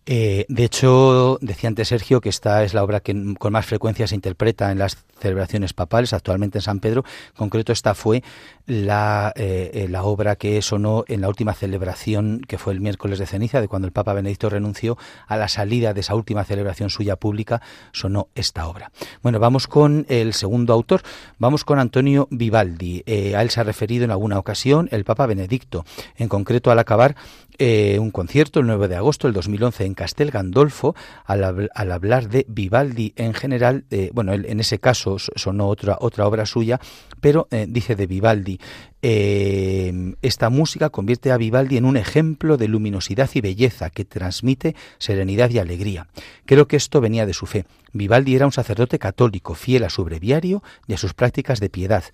Eh, 0.05 0.47
de 0.49 0.65
hecho, 0.65 1.39
decía 1.41 1.69
antes 1.69 1.89
Sergio 1.89 2.21
que 2.21 2.29
esta 2.29 2.65
es 2.65 2.75
la 2.75 2.83
obra 2.83 3.01
que 3.01 3.35
con 3.39 3.53
más 3.53 3.67
frecuencia 3.67 4.09
se 4.09 4.17
interpreta 4.17 4.73
en 4.73 4.79
las 4.79 4.97
celebraciones 5.21 5.73
papales, 5.75 6.13
actualmente 6.13 6.59
en 6.59 6.63
San 6.63 6.81
Pedro. 6.81 7.05
En 7.29 7.37
concreto, 7.37 7.73
esta 7.73 7.95
fue 7.95 8.25
eh, 8.67 9.33
eh, 9.37 9.87
la 9.89 10.03
obra 10.03 10.35
que 10.35 10.61
sonó 10.61 11.05
en 11.07 11.21
la 11.21 11.29
última 11.29 11.55
celebración, 11.55 12.43
que 12.49 12.59
fue 12.59 12.73
el 12.73 12.81
miércoles 12.81 13.21
de 13.21 13.27
ceniza, 13.27 13.61
de 13.61 13.69
cuando 13.69 13.87
el 13.87 13.93
Papa 13.93 14.13
Benedicto 14.13 14.51
renunció. 14.51 14.99
A 15.29 15.37
la 15.37 15.47
salida 15.47 15.95
de 15.95 16.01
esa 16.01 16.17
última 16.17 16.43
celebración 16.43 16.91
suya 16.91 17.15
pública, 17.15 17.63
sonó 17.93 18.27
esta 18.35 18.67
obra. 18.67 18.91
Bueno, 19.23 19.39
vamos 19.39 19.69
con 19.69 20.05
el 20.09 20.35
segundo 20.35 20.73
autor, 20.73 21.03
vamos 21.39 21.65
con 21.65 21.79
Antonio 21.79 22.27
Vivaldi. 22.31 23.05
a 23.07 23.43
él 23.43 23.51
se 23.51 23.61
ha 23.61 23.65
referido 23.65 24.05
en 24.05 24.11
alguna 24.11 24.41
ocasión 24.41 24.89
el 24.91 25.05
Papa 25.05 25.27
Benedicto. 25.27 25.85
En 26.17 26.29
concreto, 26.29 26.73
al 26.73 26.81
acabar 26.81 27.15
eh, 27.59 27.99
un 27.99 28.11
concierto 28.11 28.61
el 28.61 28.67
9 28.67 28.89
de 28.89 28.97
agosto 28.97 29.27
del 29.27 29.35
2011 29.35 29.85
en 29.85 29.95
Castel 29.95 30.31
Gandolfo 30.31 30.95
al, 31.25 31.71
hablar 31.75 32.29
de 32.29 32.47
Vivaldi 32.49 33.13
en 33.17 33.35
general, 33.35 33.85
eh, 33.91 34.11
bueno, 34.13 34.33
en 34.33 34.61
ese 34.61 34.79
caso 34.79 35.19
sonó 35.19 35.69
otra, 35.69 35.99
otra 36.01 36.27
obra 36.27 36.47
suya, 36.47 36.81
pero 37.21 37.49
eh, 37.51 37.67
dice 37.69 37.95
de 37.95 38.07
Vivaldi, 38.07 38.59
esta 39.03 40.49
música 40.49 40.91
convierte 40.91 41.33
a 41.33 41.37
Vivaldi 41.37 41.77
en 41.77 41.85
un 41.85 41.97
ejemplo 41.97 42.57
de 42.57 42.69
luminosidad 42.69 43.29
y 43.35 43.41
belleza 43.41 43.91
que 43.91 44.05
transmite 44.05 44.77
serenidad 44.99 45.51
y 45.51 45.59
alegría. 45.59 46.07
Creo 46.47 46.69
que 46.69 46.77
esto 46.77 47.01
venía 47.01 47.27
de 47.27 47.35
su 47.35 47.47
fe. 47.47 47.65
Vivaldi 47.93 48.37
era 48.37 48.47
un 48.47 48.53
sacerdote 48.53 48.99
católico, 48.99 49.55
fiel 49.55 49.85
a 49.85 49.91
su 49.91 50.05
breviario 50.05 50.63
y 50.87 50.95
a 50.95 50.99
sus 50.99 51.15
prácticas 51.15 51.59
de 51.59 51.69
piedad. 51.69 52.05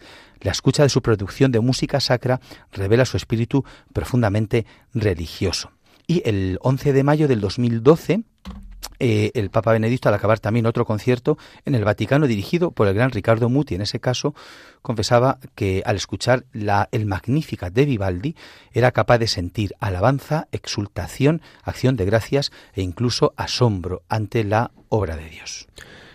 La 0.40 0.52
escucha 0.52 0.82
de 0.82 0.88
su 0.88 1.02
producción 1.02 1.52
de 1.52 1.60
música 1.60 2.00
sacra 2.00 2.40
revela 2.72 3.04
su 3.04 3.16
espíritu 3.16 3.64
profundamente 3.92 4.66
religioso. 4.94 5.72
Y 6.06 6.22
el 6.24 6.58
11 6.62 6.92
de 6.92 7.02
mayo 7.04 7.28
del 7.28 7.40
2012, 7.40 8.22
eh, 9.00 9.30
el 9.34 9.50
Papa 9.50 9.72
Benedicto, 9.72 10.08
al 10.08 10.14
acabar 10.14 10.40
también 10.40 10.66
otro 10.66 10.84
concierto 10.84 11.38
en 11.64 11.74
el 11.74 11.84
Vaticano 11.84 12.26
dirigido 12.26 12.70
por 12.70 12.88
el 12.88 12.94
gran 12.94 13.10
Ricardo 13.10 13.48
Muti, 13.48 13.74
en 13.74 13.82
ese 13.82 14.00
caso, 14.00 14.34
confesaba 14.82 15.38
que 15.54 15.82
al 15.84 15.96
escuchar 15.96 16.46
la, 16.52 16.88
el 16.92 17.06
Magnífica 17.06 17.70
de 17.70 17.84
Vivaldi 17.84 18.34
era 18.72 18.90
capaz 18.92 19.18
de 19.18 19.28
sentir 19.28 19.74
alabanza, 19.80 20.48
exultación, 20.50 21.42
acción 21.62 21.96
de 21.96 22.06
gracias 22.06 22.50
e 22.74 22.82
incluso 22.82 23.34
asombro 23.36 24.02
ante 24.08 24.44
la 24.44 24.72
obra 24.88 25.16
de 25.16 25.28
Dios. 25.28 25.68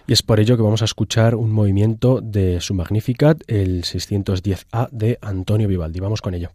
Y 0.05 0.13
es 0.13 0.21
por 0.21 0.39
ello 0.39 0.57
que 0.57 0.63
vamos 0.63 0.81
a 0.81 0.85
escuchar 0.85 1.35
un 1.35 1.51
movimiento 1.51 2.19
de 2.21 2.59
su 2.59 2.73
Magnificat, 2.73 3.41
el 3.47 3.83
610A 3.83 4.89
de 4.91 5.17
Antonio 5.21 5.67
Vivaldi. 5.67 6.01
Vamos 6.01 6.21
con 6.21 6.33
ello. 6.33 6.49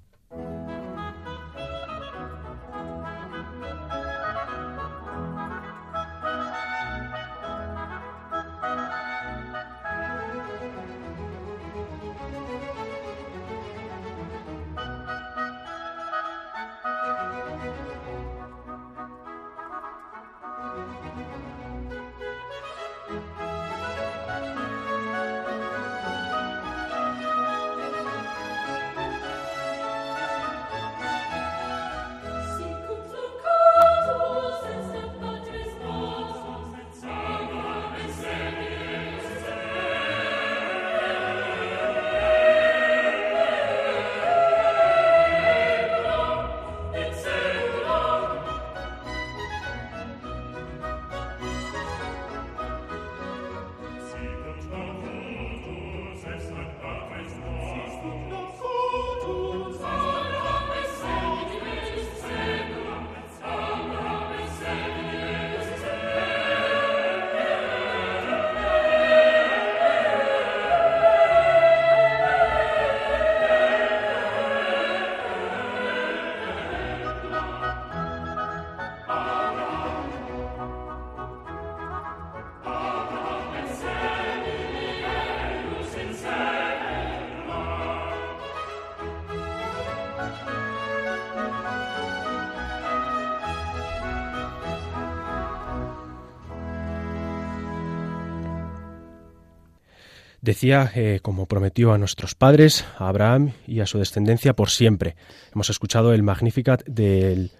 Decía, 100.48 100.90
eh, 100.94 101.20
como 101.20 101.44
prometió 101.44 101.92
a 101.92 101.98
nuestros 101.98 102.34
padres, 102.34 102.86
a 102.96 103.10
Abraham 103.10 103.52
y 103.66 103.80
a 103.80 103.86
su 103.86 103.98
descendencia 103.98 104.54
por 104.54 104.70
siempre. 104.70 105.14
Hemos 105.52 105.68
escuchado 105.68 106.14
el 106.14 106.22
Magnificat 106.22 106.82
del, 106.86 107.50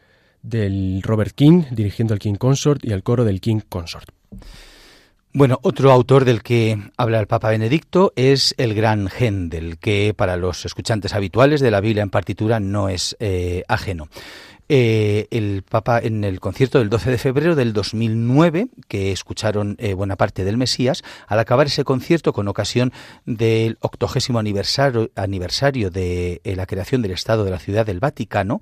del 0.40 1.02
Robert 1.02 1.34
King, 1.34 1.64
dirigiendo 1.70 2.14
el 2.14 2.18
King 2.18 2.36
Consort 2.36 2.82
y 2.82 2.92
el 2.92 3.02
coro 3.02 3.26
del 3.26 3.42
King 3.42 3.60
Consort. 3.68 4.08
Bueno, 5.34 5.58
otro 5.60 5.92
autor 5.92 6.24
del 6.24 6.42
que 6.42 6.78
habla 6.96 7.20
el 7.20 7.26
Papa 7.26 7.50
Benedicto 7.50 8.14
es 8.16 8.54
el 8.56 8.72
gran 8.72 9.10
Händel, 9.10 9.76
que 9.76 10.14
para 10.16 10.38
los 10.38 10.64
escuchantes 10.64 11.12
habituales 11.12 11.60
de 11.60 11.70
la 11.70 11.82
Biblia 11.82 12.02
en 12.02 12.08
partitura 12.08 12.58
no 12.58 12.88
es 12.88 13.18
eh, 13.20 13.64
ajeno. 13.68 14.08
Eh, 14.70 15.28
el 15.30 15.62
Papa 15.62 15.98
en 15.98 16.24
el 16.24 16.40
concierto 16.40 16.78
del 16.78 16.90
12 16.90 17.12
de 17.12 17.18
febrero 17.18 17.54
del 17.54 17.72
2009, 17.72 18.68
que 18.86 19.12
escucharon 19.12 19.76
eh, 19.78 19.94
buena 19.94 20.16
parte 20.16 20.44
del 20.44 20.58
Mesías, 20.58 21.02
al 21.26 21.38
acabar 21.38 21.68
ese 21.68 21.84
concierto 21.84 22.34
con 22.34 22.48
ocasión 22.48 22.92
del 23.24 23.78
octogésimo 23.80 24.38
aniversario, 24.38 25.10
de 25.90 26.42
eh, 26.44 26.54
la 26.54 26.66
creación 26.66 27.00
del 27.00 27.12
Estado 27.12 27.44
de 27.44 27.50
la 27.50 27.58
Ciudad 27.58 27.86
del 27.86 28.00
Vaticano, 28.00 28.60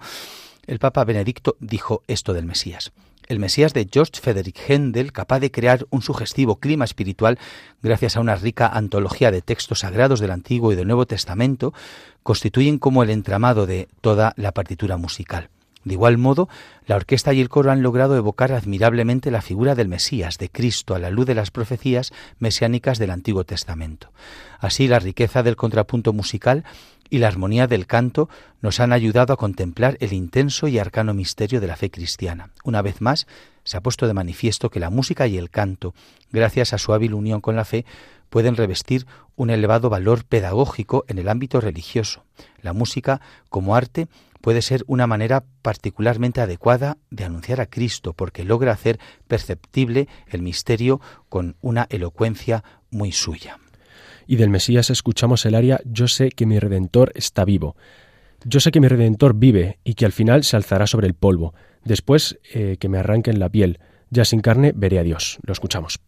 el 0.69 0.79
Papa 0.79 1.05
Benedicto 1.05 1.57
dijo 1.59 2.03
esto 2.07 2.35
del 2.35 2.47
Mesías. 2.47 2.93
El 3.27 3.41
Mesías 3.41 3.73
de 3.73 3.89
George 3.93 4.21
Frederick 4.21 4.61
Händel, 4.69 5.11
capaz 5.11 5.41
de 5.41 5.51
crear 5.51 5.87
un 5.91 6.03
sugestivo 6.03 6.61
clima 6.61 6.85
espiritual 6.85 7.41
gracias 7.83 8.17
a 8.17 8.21
una 8.21 8.37
rica 8.37 8.69
antología 8.69 9.33
de 9.33 9.43
textos 9.43 9.81
sagrados 9.81 10.21
del 10.21 10.31
Antiguo 10.31 10.71
y 10.71 10.77
del 10.77 10.87
Nuevo 10.87 11.07
Testamento, 11.07 11.75
constituyen 12.23 12.79
como 12.79 13.03
el 13.03 13.11
entramado 13.11 13.67
de 13.67 13.89
toda 14.01 14.33
la 14.37 14.53
partitura 14.53 14.97
musical. 14.97 15.51
De 15.87 15.95
igual 15.95 16.19
modo, 16.19 16.49
la 16.85 16.97
orquesta 16.97 17.33
y 17.33 17.41
el 17.41 17.49
coro 17.49 17.71
han 17.71 17.81
logrado 17.81 18.17
evocar 18.17 18.51
admirablemente 18.51 19.31
la 19.31 19.41
figura 19.41 19.77
del 19.77 19.87
Mesías, 19.87 20.37
de 20.37 20.49
Cristo, 20.49 20.97
a 20.97 20.99
la 20.99 21.11
luz 21.11 21.27
de 21.27 21.37
las 21.37 21.53
profecías 21.53 22.13
mesiánicas 22.41 22.99
del 22.99 23.13
Antiguo 23.13 23.45
Testamento. 23.45 24.11
Así, 24.59 24.89
la 24.89 24.99
riqueza 24.99 25.45
del 25.45 25.55
contrapunto 25.55 26.13
musical 26.13 26.65
y 27.09 27.19
la 27.19 27.29
armonía 27.29 27.69
del 27.69 27.87
canto 27.87 28.29
nos 28.63 28.81
han 28.81 28.93
ayudado 28.93 29.33
a 29.33 29.37
contemplar 29.37 29.97
el 30.01 30.13
intenso 30.13 30.67
y 30.67 30.81
arcano 30.81 31.15
misterio 31.15 31.61
de 31.61 31.69
la 31.69 31.77
fe 31.77 31.89
cristiana. 31.89 32.51
Una 32.65 32.83
vez 32.83 33.01
más, 33.01 33.29
se 33.63 33.77
ha 33.77 33.81
puesto 33.81 34.09
de 34.09 34.15
manifiesto 34.15 34.71
que 34.71 34.81
la 34.81 34.91
música 34.91 35.29
y 35.29 35.39
el 35.39 35.51
canto, 35.51 35.95
gracias 36.33 36.73
a 36.73 36.79
su 36.79 36.95
hábil 36.95 37.15
unión 37.15 37.41
con 37.41 37.55
la 37.55 37.65
fe, 37.65 37.85
pueden 38.29 38.57
revestir 38.57 39.07
un 39.37 39.51
elevado 39.51 39.89
valor 39.89 40.25
pedagógico 40.25 41.05
en 41.07 41.21
el 41.21 41.29
ámbito 41.29 41.61
religioso. 41.61 42.25
La 42.61 42.73
música, 42.73 43.21
como 43.51 43.77
arte, 43.77 44.09
puede 44.47 44.63
ser 44.63 44.85
una 44.87 45.09
manera 45.09 45.43
particularmente 45.61 46.41
adecuada 46.41 46.99
de 47.11 47.25
anunciar 47.25 47.61
a 47.61 47.67
Cristo, 47.67 48.13
porque 48.13 48.45
logra 48.45 48.71
hacer 48.71 49.01
perceptible 49.27 50.07
el 50.29 50.41
misterio 50.41 51.01
con 51.29 51.57
una 51.63 51.89
elocuencia 51.91 52.63
muy 52.89 53.11
suya. 53.11 53.59
Y 54.25 54.37
del 54.37 54.51
Mesías 54.51 54.89
escuchamos 54.89 55.45
el 55.47 55.57
aria 55.57 55.81
Yo 55.85 56.07
sé 56.07 56.29
que 56.29 56.47
mi 56.47 56.61
Redentor 56.61 57.11
está 57.17 57.45
vivo. 57.45 57.75
Yo 58.45 58.61
sé 58.61 58.71
que 58.71 58.79
mi 58.79 58.87
Redentor 58.87 59.35
vive 59.35 59.81
y 59.83 59.95
que 59.95 60.07
al 60.07 60.13
final 60.13 60.45
se 60.45 60.55
alzará 60.55 60.87
sobre 60.87 61.09
el 61.09 61.15
polvo. 61.15 61.53
Después 61.83 62.39
eh, 62.55 62.77
que 62.79 62.89
me 62.89 62.99
arranquen 62.99 63.41
la 63.41 63.49
piel. 63.49 63.81
Ya 64.11 64.25
sin 64.25 64.43
carne 64.43 64.73
veré 64.77 65.01
a 65.01 65.03
Dios. 65.03 65.39
Lo 65.43 65.55
escuchamos. 65.55 65.99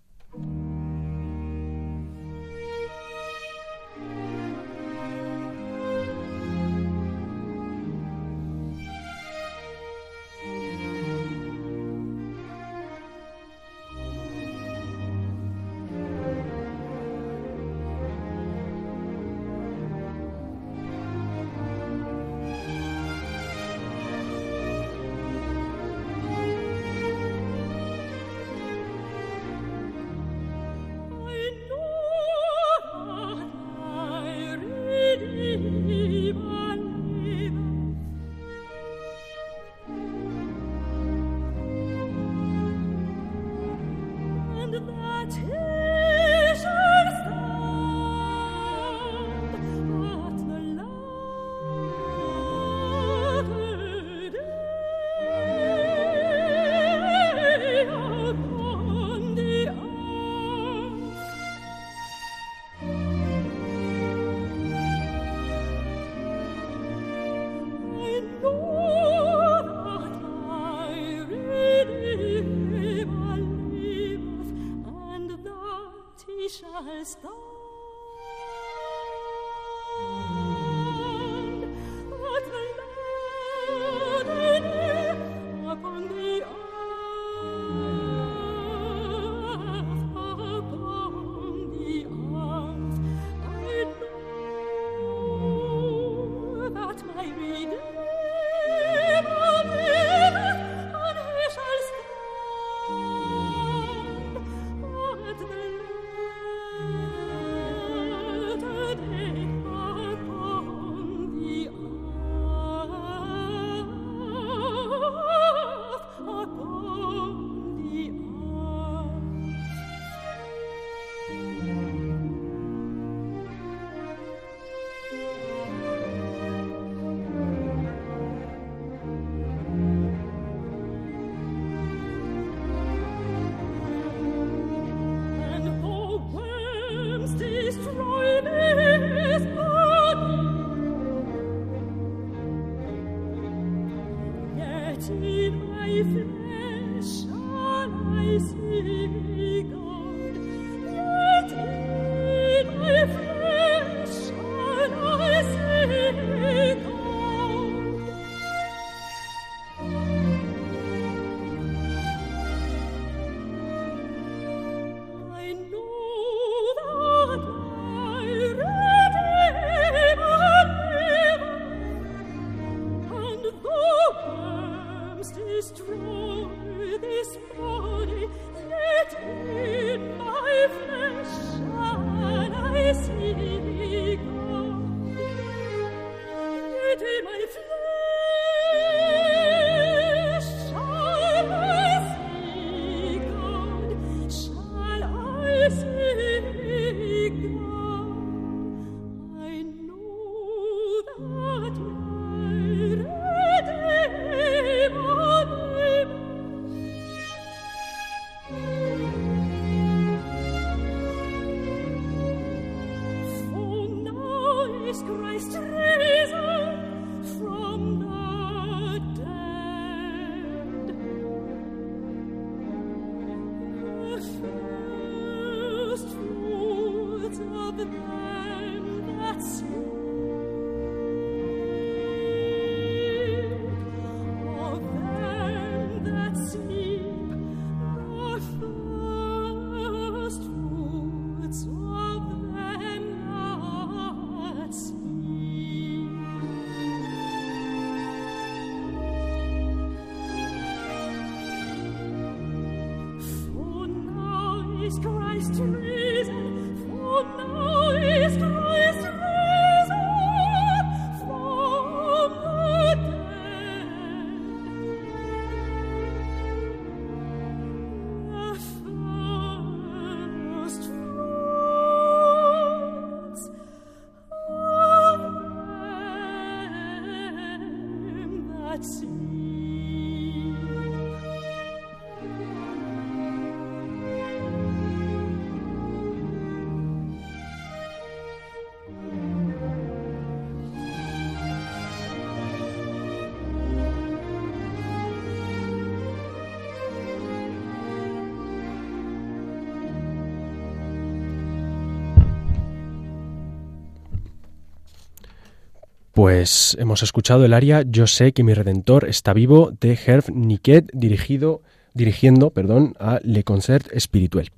Pues 306.29 306.77
hemos 306.79 307.03
escuchado 307.03 307.47
el 307.47 307.55
aria 307.55 307.85
Yo 307.87 308.07
sé 308.07 308.35
que 308.35 308.43
mi 308.43 308.53
redentor 308.53 309.09
está 309.09 309.33
vivo 309.33 309.73
de 309.81 309.99
Herb 310.05 310.25
Niquet 310.31 310.91
dirigido, 310.93 311.63
dirigiendo 311.95 312.51
perdón, 312.51 312.93
a 313.01 313.19
Le 313.23 313.45
Concert 313.45 313.87
Spirituel. 313.99 314.51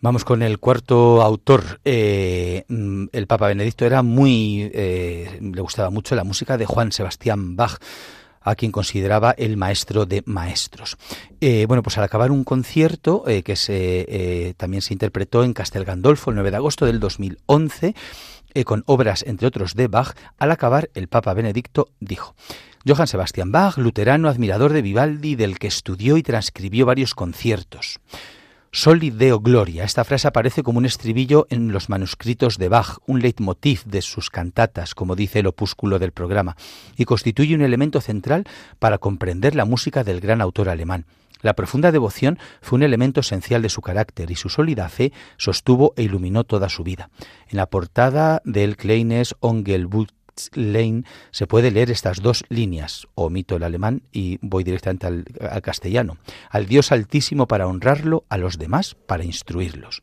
Vamos 0.00 0.24
con 0.24 0.42
el 0.42 0.58
cuarto 0.58 1.22
autor. 1.22 1.80
Eh, 1.84 2.64
mm, 2.66 3.04
el 3.12 3.28
Papa 3.28 3.46
Benedicto 3.46 3.86
era 3.86 4.02
muy, 4.02 4.68
eh, 4.74 5.38
le 5.40 5.60
gustaba 5.60 5.90
mucho 5.90 6.16
la 6.16 6.24
música 6.24 6.58
de 6.58 6.66
Juan 6.66 6.90
Sebastián 6.90 7.54
Bach 7.54 7.78
a 8.40 8.56
quien 8.56 8.72
consideraba 8.72 9.36
el 9.38 9.56
maestro 9.56 10.04
de 10.04 10.24
maestros. 10.26 10.96
Eh, 11.40 11.66
bueno, 11.68 11.84
pues 11.84 11.96
al 11.96 12.04
acabar 12.04 12.32
un 12.32 12.42
concierto 12.42 13.24
que 13.44 13.56
se, 13.56 14.54
también 14.56 14.82
se 14.82 14.94
interpretó 14.94 15.44
en 15.44 15.52
Castel 15.52 15.84
Gandolfo 15.84 16.30
el 16.30 16.36
9 16.36 16.50
de 16.50 16.56
agosto 16.56 16.86
del 16.86 17.00
2011, 17.00 17.88
y 17.88 17.94
con 18.64 18.82
obras, 18.86 19.24
entre 19.26 19.46
otros, 19.46 19.74
de 19.74 19.88
Bach, 19.88 20.16
al 20.38 20.50
acabar 20.50 20.90
el 20.94 21.08
Papa 21.08 21.34
Benedicto 21.34 21.88
dijo, 22.00 22.34
Johann 22.86 23.08
Sebastian 23.08 23.50
Bach, 23.50 23.78
luterano, 23.78 24.28
admirador 24.28 24.72
de 24.72 24.82
Vivaldi, 24.82 25.34
del 25.34 25.58
que 25.58 25.66
estudió 25.66 26.16
y 26.16 26.22
transcribió 26.22 26.86
varios 26.86 27.14
conciertos. 27.14 28.00
Soli 28.70 29.10
Deo 29.10 29.40
Gloria. 29.40 29.84
Esta 29.84 30.04
frase 30.04 30.28
aparece 30.28 30.62
como 30.62 30.78
un 30.78 30.84
estribillo 30.84 31.46
en 31.48 31.72
los 31.72 31.88
manuscritos 31.88 32.58
de 32.58 32.68
Bach, 32.68 32.98
un 33.06 33.20
leitmotiv 33.20 33.84
de 33.84 34.02
sus 34.02 34.28
cantatas, 34.28 34.94
como 34.94 35.16
dice 35.16 35.38
el 35.38 35.46
opúsculo 35.46 35.98
del 35.98 36.12
programa, 36.12 36.56
y 36.96 37.06
constituye 37.06 37.54
un 37.54 37.62
elemento 37.62 38.00
central 38.00 38.44
para 38.78 38.98
comprender 38.98 39.54
la 39.54 39.64
música 39.64 40.04
del 40.04 40.20
gran 40.20 40.42
autor 40.42 40.68
alemán. 40.68 41.06
La 41.46 41.54
profunda 41.54 41.92
devoción 41.92 42.40
fue 42.60 42.78
un 42.78 42.82
elemento 42.82 43.20
esencial 43.20 43.62
de 43.62 43.68
su 43.68 43.80
carácter 43.80 44.32
y 44.32 44.34
su 44.34 44.48
sólida 44.48 44.88
fe 44.88 45.12
sostuvo 45.36 45.94
e 45.96 46.02
iluminó 46.02 46.42
toda 46.42 46.68
su 46.68 46.82
vida. 46.82 47.08
En 47.48 47.58
la 47.58 47.66
portada 47.66 48.42
del 48.44 48.76
Kleines 48.76 49.36
Lane 50.54 51.04
se 51.30 51.46
puede 51.46 51.70
leer 51.70 51.92
estas 51.92 52.20
dos 52.20 52.42
líneas, 52.48 53.06
omito 53.14 53.54
el 53.54 53.62
alemán 53.62 54.02
y 54.10 54.40
voy 54.42 54.64
directamente 54.64 55.06
al 55.06 55.62
castellano. 55.62 56.16
Al 56.50 56.66
Dios 56.66 56.90
altísimo 56.90 57.46
para 57.46 57.68
honrarlo, 57.68 58.24
a 58.28 58.38
los 58.38 58.58
demás 58.58 58.96
para 59.06 59.22
instruirlos. 59.22 60.02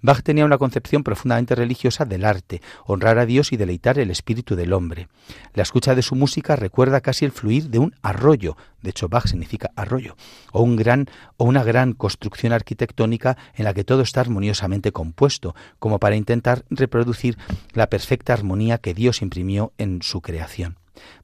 Bach 0.00 0.22
tenía 0.22 0.44
una 0.44 0.58
concepción 0.58 1.02
profundamente 1.02 1.56
religiosa 1.56 2.04
del 2.04 2.24
arte, 2.24 2.62
honrar 2.86 3.18
a 3.18 3.26
Dios 3.26 3.52
y 3.52 3.56
deleitar 3.56 3.98
el 3.98 4.12
espíritu 4.12 4.54
del 4.54 4.72
hombre. 4.72 5.08
La 5.54 5.64
escucha 5.64 5.96
de 5.96 6.02
su 6.02 6.14
música 6.14 6.54
recuerda 6.54 7.00
casi 7.00 7.24
el 7.24 7.32
fluir 7.32 7.68
de 7.68 7.80
un 7.80 7.94
arroyo, 8.02 8.56
de 8.80 8.90
hecho 8.90 9.08
Bach 9.08 9.26
significa 9.26 9.72
arroyo, 9.74 10.16
o 10.52 10.62
una 10.62 11.64
gran 11.64 11.92
construcción 11.94 12.52
arquitectónica 12.52 13.36
en 13.54 13.64
la 13.64 13.74
que 13.74 13.82
todo 13.82 14.02
está 14.02 14.20
armoniosamente 14.20 14.92
compuesto, 14.92 15.56
como 15.80 15.98
para 15.98 16.16
intentar 16.16 16.64
reproducir 16.70 17.36
la 17.72 17.90
perfecta 17.90 18.32
armonía 18.32 18.78
que 18.78 18.94
Dios 18.94 19.20
imprimió 19.20 19.72
en 19.78 20.02
su 20.02 20.20
creación. 20.20 20.76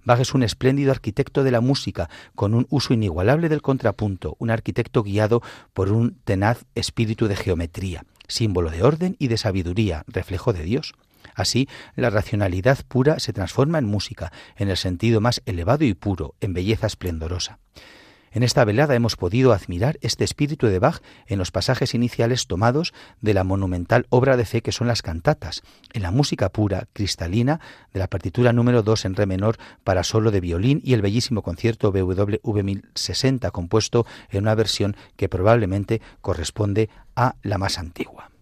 Bach 0.05 0.21
es 0.21 0.35
un 0.35 0.43
espléndido 0.43 0.91
arquitecto 0.93 1.45
de 1.45 1.51
la 1.51 1.61
música, 1.61 2.09
con 2.35 2.55
un 2.55 2.67
uso 2.71 2.93
inigualable 2.93 3.49
del 3.49 3.63
contrapunto, 3.63 4.37
un 4.39 4.51
arquitecto 4.51 5.03
guiado 5.03 5.43
por 5.73 5.93
un 5.93 6.17
tenaz 6.25 6.65
espíritu 6.75 7.29
de 7.29 7.37
geometría 7.37 8.05
símbolo 8.29 8.71
de 8.71 8.83
orden 8.83 9.17
y 9.19 9.29
de 9.29 9.39
sabiduría, 9.39 10.05
reflejo 10.07 10.53
de 10.53 10.63
Dios. 10.63 10.95
Así, 11.35 11.69
la 11.97 12.11
racionalidad 12.11 12.79
pura 12.87 13.19
se 13.19 13.33
transforma 13.33 13.79
en 13.79 13.87
música, 13.87 14.33
en 14.57 14.69
el 14.69 14.77
sentido 14.77 15.21
más 15.21 15.43
elevado 15.47 15.85
y 15.85 15.95
puro, 15.95 16.35
en 16.41 16.53
belleza 16.53 16.87
esplendorosa. 16.87 17.59
En 18.35 18.43
esta 18.43 18.65
velada 18.65 18.97
hemos 18.97 19.15
podido 19.15 19.53
admirar 19.53 19.97
este 20.01 20.25
espíritu 20.25 20.67
de 20.67 20.81
Bach 20.81 21.01
en 21.29 21.39
los 21.39 21.53
pasajes 21.53 21.95
iniciales 21.95 22.49
tomados 22.49 22.93
de 23.21 23.33
la 23.33 23.45
monumental 23.45 24.07
obra 24.11 24.37
de 24.37 24.45
fe 24.45 24.61
que 24.61 24.73
son 24.73 24.89
las 24.89 25.03
cantatas, 25.03 25.63
en 25.93 26.03
la 26.03 26.11
música 26.11 26.49
pura, 26.49 26.89
cristalina, 26.93 27.61
de 27.93 28.01
la 28.01 28.09
partitura 28.09 28.53
número 28.53 28.83
2 28.83 29.05
en 29.05 29.15
re 29.15 29.27
menor 29.27 29.57
para 29.85 30.03
solo 30.03 30.33
de 30.33 30.41
violín 30.41 30.81
y 30.83 30.95
el 30.95 31.03
bellísimo 31.03 31.43
concierto 31.43 31.93
BWV 31.93 32.65
1060 32.65 33.53
compuesto 33.53 34.05
en 34.31 34.43
una 34.43 34.57
versión 34.57 34.97
que 35.17 35.29
probablemente 35.29 36.03
corresponde 36.21 36.91
a 37.15 37.37
la 37.45 37.59
más 37.59 37.79
antigua. 37.79 38.34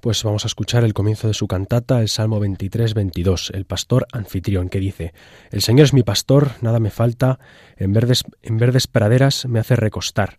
Pues 0.00 0.22
vamos 0.22 0.44
a 0.44 0.46
escuchar 0.46 0.84
el 0.84 0.94
comienzo 0.94 1.26
de 1.26 1.34
su 1.34 1.48
cantata, 1.48 2.00
el 2.00 2.08
Salmo 2.08 2.40
23-22, 2.40 3.54
el 3.54 3.64
pastor 3.64 4.06
anfitrión, 4.12 4.68
que 4.68 4.78
dice, 4.78 5.12
El 5.50 5.60
Señor 5.60 5.86
es 5.86 5.92
mi 5.92 6.04
pastor, 6.04 6.52
nada 6.60 6.78
me 6.78 6.90
falta, 6.90 7.40
en 7.76 7.92
verdes, 7.92 8.22
en 8.42 8.58
verdes 8.58 8.86
praderas 8.86 9.46
me 9.46 9.58
hace 9.58 9.74
recostar 9.74 10.38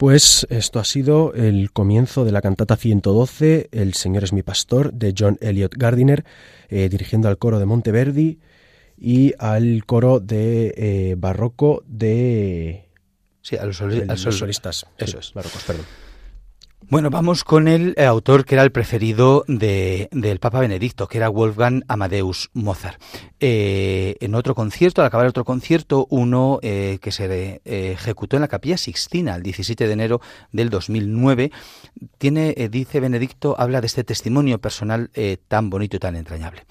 Pues 0.00 0.46
esto 0.48 0.78
ha 0.78 0.84
sido 0.84 1.34
el 1.34 1.72
comienzo 1.72 2.24
de 2.24 2.32
la 2.32 2.40
cantata 2.40 2.74
112, 2.74 3.68
El 3.70 3.92
Señor 3.92 4.24
es 4.24 4.32
mi 4.32 4.42
pastor, 4.42 4.94
de 4.94 5.12
John 5.14 5.36
Elliot 5.42 5.74
Gardiner, 5.76 6.24
eh, 6.70 6.88
dirigiendo 6.88 7.28
al 7.28 7.36
coro 7.36 7.58
de 7.58 7.66
Monteverdi 7.66 8.40
y 8.96 9.34
al 9.38 9.84
coro 9.84 10.18
de 10.18 10.72
eh, 10.74 11.16
barroco 11.18 11.82
de... 11.86 12.88
Sí, 13.42 13.56
a 13.58 13.66
los, 13.66 13.76
solistas. 13.76 14.86
Eso 14.96 15.18
es. 15.18 15.34
Barrocos, 15.34 15.64
perdón. 15.64 15.84
Bueno, 16.90 17.08
vamos 17.08 17.44
con 17.44 17.68
el 17.68 17.94
eh, 17.96 18.04
autor 18.04 18.44
que 18.44 18.56
era 18.56 18.64
el 18.64 18.72
preferido 18.72 19.44
de, 19.46 20.08
del 20.10 20.40
Papa 20.40 20.58
Benedicto, 20.58 21.06
que 21.06 21.18
era 21.18 21.28
Wolfgang 21.28 21.84
Amadeus 21.86 22.50
Mozart. 22.52 23.00
Eh, 23.38 24.16
en 24.18 24.34
otro 24.34 24.56
concierto, 24.56 25.00
al 25.00 25.06
acabar 25.06 25.28
otro 25.28 25.44
concierto, 25.44 26.08
uno 26.10 26.58
eh, 26.62 26.98
que 27.00 27.12
se 27.12 27.60
ejecutó 27.64 28.36
en 28.36 28.42
la 28.42 28.48
Capilla 28.48 28.76
Sixtina 28.76 29.36
el 29.36 29.44
17 29.44 29.86
de 29.86 29.92
enero 29.92 30.20
del 30.50 30.68
2009, 30.68 31.52
tiene, 32.18 32.54
dice 32.68 32.98
Benedicto, 32.98 33.54
habla 33.56 33.80
de 33.80 33.86
este 33.86 34.02
testimonio 34.02 34.60
personal 34.60 35.12
tan 35.46 35.70
bonito 35.70 35.96
y 35.96 36.00
tan 36.00 36.16
entrañable 36.16 36.64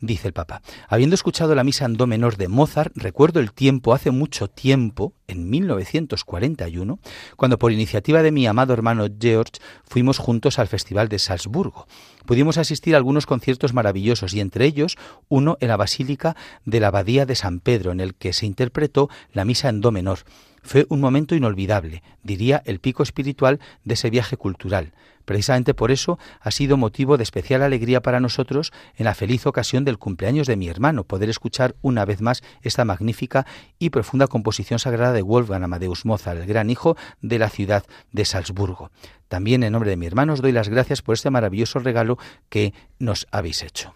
dice 0.00 0.28
el 0.28 0.34
Papa. 0.34 0.62
Habiendo 0.88 1.14
escuchado 1.14 1.54
la 1.54 1.64
misa 1.64 1.84
en 1.84 1.94
do 1.94 2.06
menor 2.06 2.36
de 2.36 2.48
Mozart, 2.48 2.92
recuerdo 2.96 3.40
el 3.40 3.52
tiempo, 3.52 3.94
hace 3.94 4.10
mucho 4.10 4.48
tiempo, 4.48 5.12
en 5.26 5.50
1941, 5.50 6.98
cuando 7.36 7.58
por 7.58 7.72
iniciativa 7.72 8.22
de 8.22 8.32
mi 8.32 8.46
amado 8.46 8.72
hermano 8.72 9.06
George 9.20 9.60
fuimos 9.84 10.18
juntos 10.18 10.58
al 10.58 10.68
Festival 10.68 11.08
de 11.08 11.18
Salzburgo. 11.18 11.86
Pudimos 12.26 12.58
asistir 12.58 12.94
a 12.94 12.98
algunos 12.98 13.26
conciertos 13.26 13.74
maravillosos 13.74 14.34
y 14.34 14.40
entre 14.40 14.64
ellos 14.64 14.96
uno 15.28 15.56
en 15.60 15.68
la 15.68 15.76
Basílica 15.76 16.36
de 16.64 16.80
la 16.80 16.88
Abadía 16.88 17.26
de 17.26 17.34
San 17.34 17.60
Pedro, 17.60 17.92
en 17.92 18.00
el 18.00 18.14
que 18.14 18.32
se 18.32 18.46
interpretó 18.46 19.08
la 19.32 19.44
misa 19.44 19.68
en 19.68 19.80
do 19.80 19.92
menor. 19.92 20.20
Fue 20.62 20.86
un 20.88 21.00
momento 21.00 21.34
inolvidable, 21.34 22.02
diría 22.22 22.62
el 22.66 22.80
pico 22.80 23.02
espiritual 23.02 23.60
de 23.84 23.94
ese 23.94 24.10
viaje 24.10 24.36
cultural. 24.36 24.92
Precisamente 25.28 25.74
por 25.74 25.90
eso 25.90 26.18
ha 26.40 26.50
sido 26.50 26.78
motivo 26.78 27.18
de 27.18 27.22
especial 27.22 27.62
alegría 27.62 28.00
para 28.00 28.18
nosotros 28.18 28.72
en 28.96 29.04
la 29.04 29.14
feliz 29.14 29.46
ocasión 29.46 29.84
del 29.84 29.98
cumpleaños 29.98 30.46
de 30.46 30.56
mi 30.56 30.68
hermano 30.68 31.04
poder 31.04 31.28
escuchar 31.28 31.76
una 31.82 32.06
vez 32.06 32.22
más 32.22 32.42
esta 32.62 32.86
magnífica 32.86 33.44
y 33.78 33.90
profunda 33.90 34.26
composición 34.26 34.78
sagrada 34.78 35.12
de 35.12 35.20
Wolfgang 35.20 35.64
Amadeus 35.64 36.06
Mozart, 36.06 36.40
el 36.40 36.46
gran 36.46 36.70
hijo 36.70 36.96
de 37.20 37.38
la 37.38 37.50
ciudad 37.50 37.84
de 38.10 38.24
Salzburgo. 38.24 38.90
También 39.28 39.64
en 39.64 39.72
nombre 39.72 39.90
de 39.90 39.98
mi 39.98 40.06
hermano 40.06 40.32
os 40.32 40.40
doy 40.40 40.52
las 40.52 40.70
gracias 40.70 41.02
por 41.02 41.12
este 41.12 41.28
maravilloso 41.28 41.78
regalo 41.78 42.16
que 42.48 42.72
nos 42.98 43.26
habéis 43.30 43.62
hecho. 43.62 43.92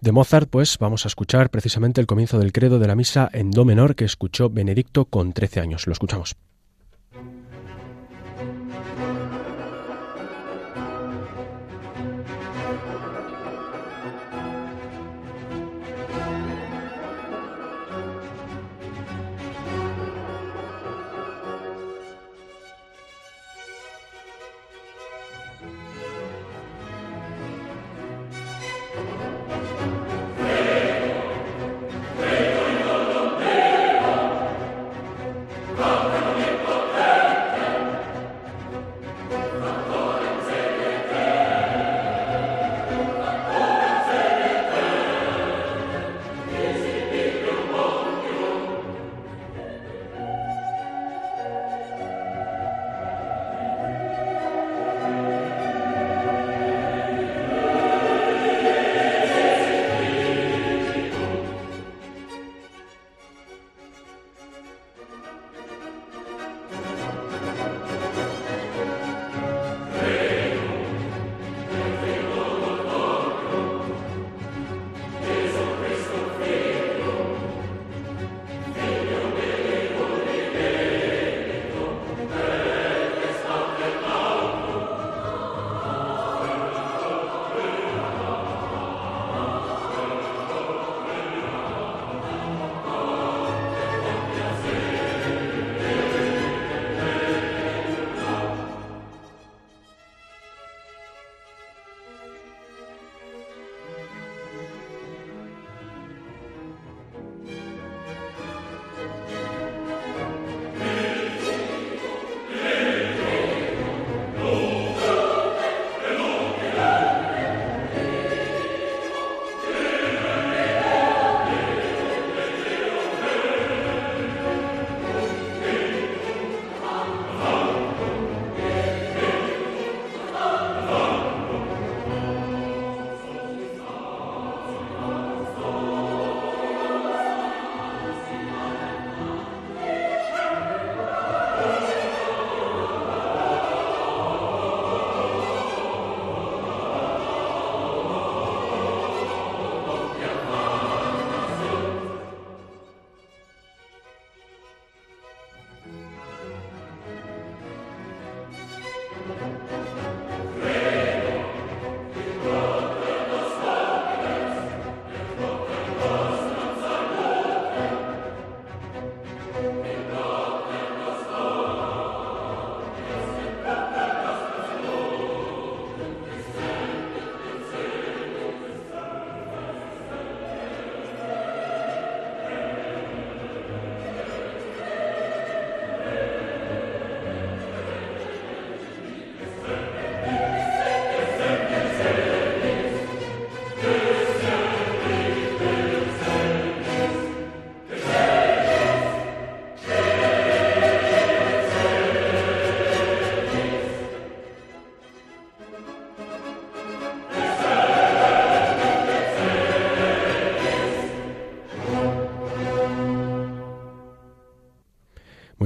De 0.00 0.12
Mozart, 0.12 0.48
pues 0.48 0.78
vamos 0.78 1.04
a 1.04 1.08
escuchar 1.08 1.50
precisamente 1.50 2.00
el 2.00 2.06
comienzo 2.06 2.38
del 2.38 2.52
credo 2.52 2.78
de 2.78 2.86
la 2.86 2.94
misa 2.94 3.28
en 3.32 3.50
do 3.50 3.64
menor 3.64 3.96
que 3.96 4.04
escuchó 4.04 4.50
Benedicto 4.50 5.06
con 5.06 5.32
13 5.32 5.58
años. 5.58 5.88
Lo 5.88 5.92
escuchamos. 5.94 6.36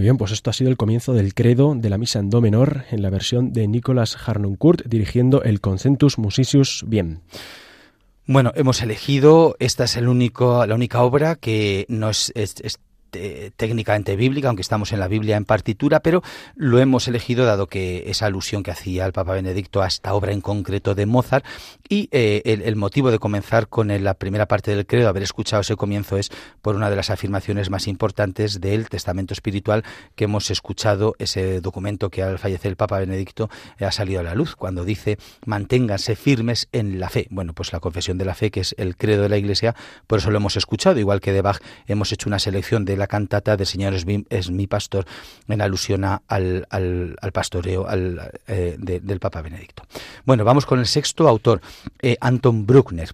Bien, 0.09 0.17
pues 0.17 0.33
esto 0.33 0.49
ha 0.49 0.55
sido 0.55 0.71
el 0.71 0.79
comienzo 0.79 1.13
del 1.13 1.35
credo 1.35 1.75
de 1.75 1.91
la 1.91 1.99
misa 1.99 2.19
en 2.19 2.31
do 2.31 2.41
menor 2.41 2.87
en 2.91 3.03
la 3.03 3.11
versión 3.11 3.53
de 3.53 3.69
Nicolas 3.69 4.17
Harnoncourt 4.17 4.87
dirigiendo 4.87 5.43
el 5.43 5.61
Concentus 5.61 6.17
Musicius 6.17 6.83
Bien. 6.87 7.21
Bueno, 8.25 8.53
hemos 8.55 8.81
elegido, 8.81 9.55
esta 9.59 9.85
es 9.85 9.99
el 9.99 10.09
único, 10.09 10.65
la 10.65 10.75
única 10.75 11.03
obra 11.03 11.37
que 11.37 11.85
no 11.91 12.09
es 12.09 12.33
técnicamente 13.57 14.17
bíblica, 14.17 14.49
aunque 14.49 14.63
estamos 14.63 14.93
en 14.93 15.01
la 15.01 15.09
Biblia 15.09 15.37
en 15.37 15.45
partitura, 15.45 16.01
pero 16.01 16.23
lo 16.55 16.79
hemos 16.79 17.09
elegido 17.09 17.45
dado 17.45 17.67
que 17.67 18.11
esa 18.11 18.27
alusión 18.27 18.63
que 18.63 18.71
hacía 18.71 19.07
el 19.07 19.13
Papa 19.13 19.33
Benedicto 19.33 19.83
a 19.83 19.87
esta 19.87 20.15
obra 20.15 20.33
en 20.33 20.41
concreto 20.41 20.95
de 20.95 21.07
Mozart 21.07 21.45
y 21.89 22.09
eh, 22.13 22.43
el, 22.45 22.77
motivo 22.77 23.11
de 23.11 23.19
comenzar 23.19 23.69
con 23.69 23.89
la 23.89 24.15
primera 24.15 24.47
parte 24.47 24.75
del 24.75 24.87
credo, 24.87 25.09
haber 25.09 25.23
escuchado 25.23 25.63
ese 25.63 25.77
comienzo 25.77 26.17
es 26.17 26.31
por 26.61 26.77
una 26.77 26.91
de 26.91 26.97
las 26.97 27.11
afirmaciones 27.11 27.71
más 27.71 27.89
importantes 27.89 28.61
del 28.61 28.89
testamento 28.89 29.33
espiritual 29.33 29.85
que 30.15 30.25
hemos 30.25 30.51
escuchado, 30.51 31.15
ese 31.19 31.61
documento 31.61 32.11
que 32.11 32.23
al 32.23 32.39
fallecer 32.39 32.71
el 32.71 32.77
Papa 32.77 32.99
Benedicto 32.99 33.49
eh, 33.79 33.85
ha 33.85 33.93
salido 33.93 34.21
a 34.21 34.23
la 34.23 34.35
luz, 34.35 34.55
cuando 34.55 34.85
dice 34.85 35.19
manténganse 35.47 36.17
firmes 36.17 36.69
en 36.73 37.01
la 37.01 37.09
fe. 37.09 37.27
Bueno, 37.31 37.55
pues 37.55 37.73
la 37.73 37.81
confesión 37.81 38.19
de 38.19 38.25
la 38.25 38.35
fe, 38.35 38.51
que 38.51 38.61
es 38.61 38.75
el 38.79 38.97
credo 38.97 39.23
de 39.23 39.29
la 39.29 39.39
Iglesia, 39.39 39.75
por 40.07 40.19
eso 40.19 40.31
lo 40.31 40.37
hemos 40.37 40.57
escuchado, 40.57 40.99
igual 40.99 41.21
que 41.21 41.33
de 41.33 41.43
Bach 41.43 41.61
hemos 41.87 42.13
hecho 42.13 42.29
una 42.29 42.39
selección 42.39 42.85
de 42.85 42.97
la 42.99 43.07
cantata 43.07 43.57
de 43.57 43.65
Señor 43.65 43.95
es 43.95 44.51
mi, 44.51 44.67
pastor, 44.67 45.07
en 45.49 45.61
alusión 45.61 46.05
al, 46.05 46.67
al, 46.71 47.33
pastoreo 47.33 47.87
al, 47.87 48.33
eh, 48.47 48.77
del 48.79 49.21
Papa 49.21 49.43
Benedicto. 49.43 49.85
Bueno, 50.25 50.45
vamos 50.45 50.67
con 50.67 50.79
el 50.79 50.87
sexto 50.87 51.29
autor, 51.29 51.61
eh, 52.01 52.17
Anton 52.21 52.67
Bruckner. 52.67 53.11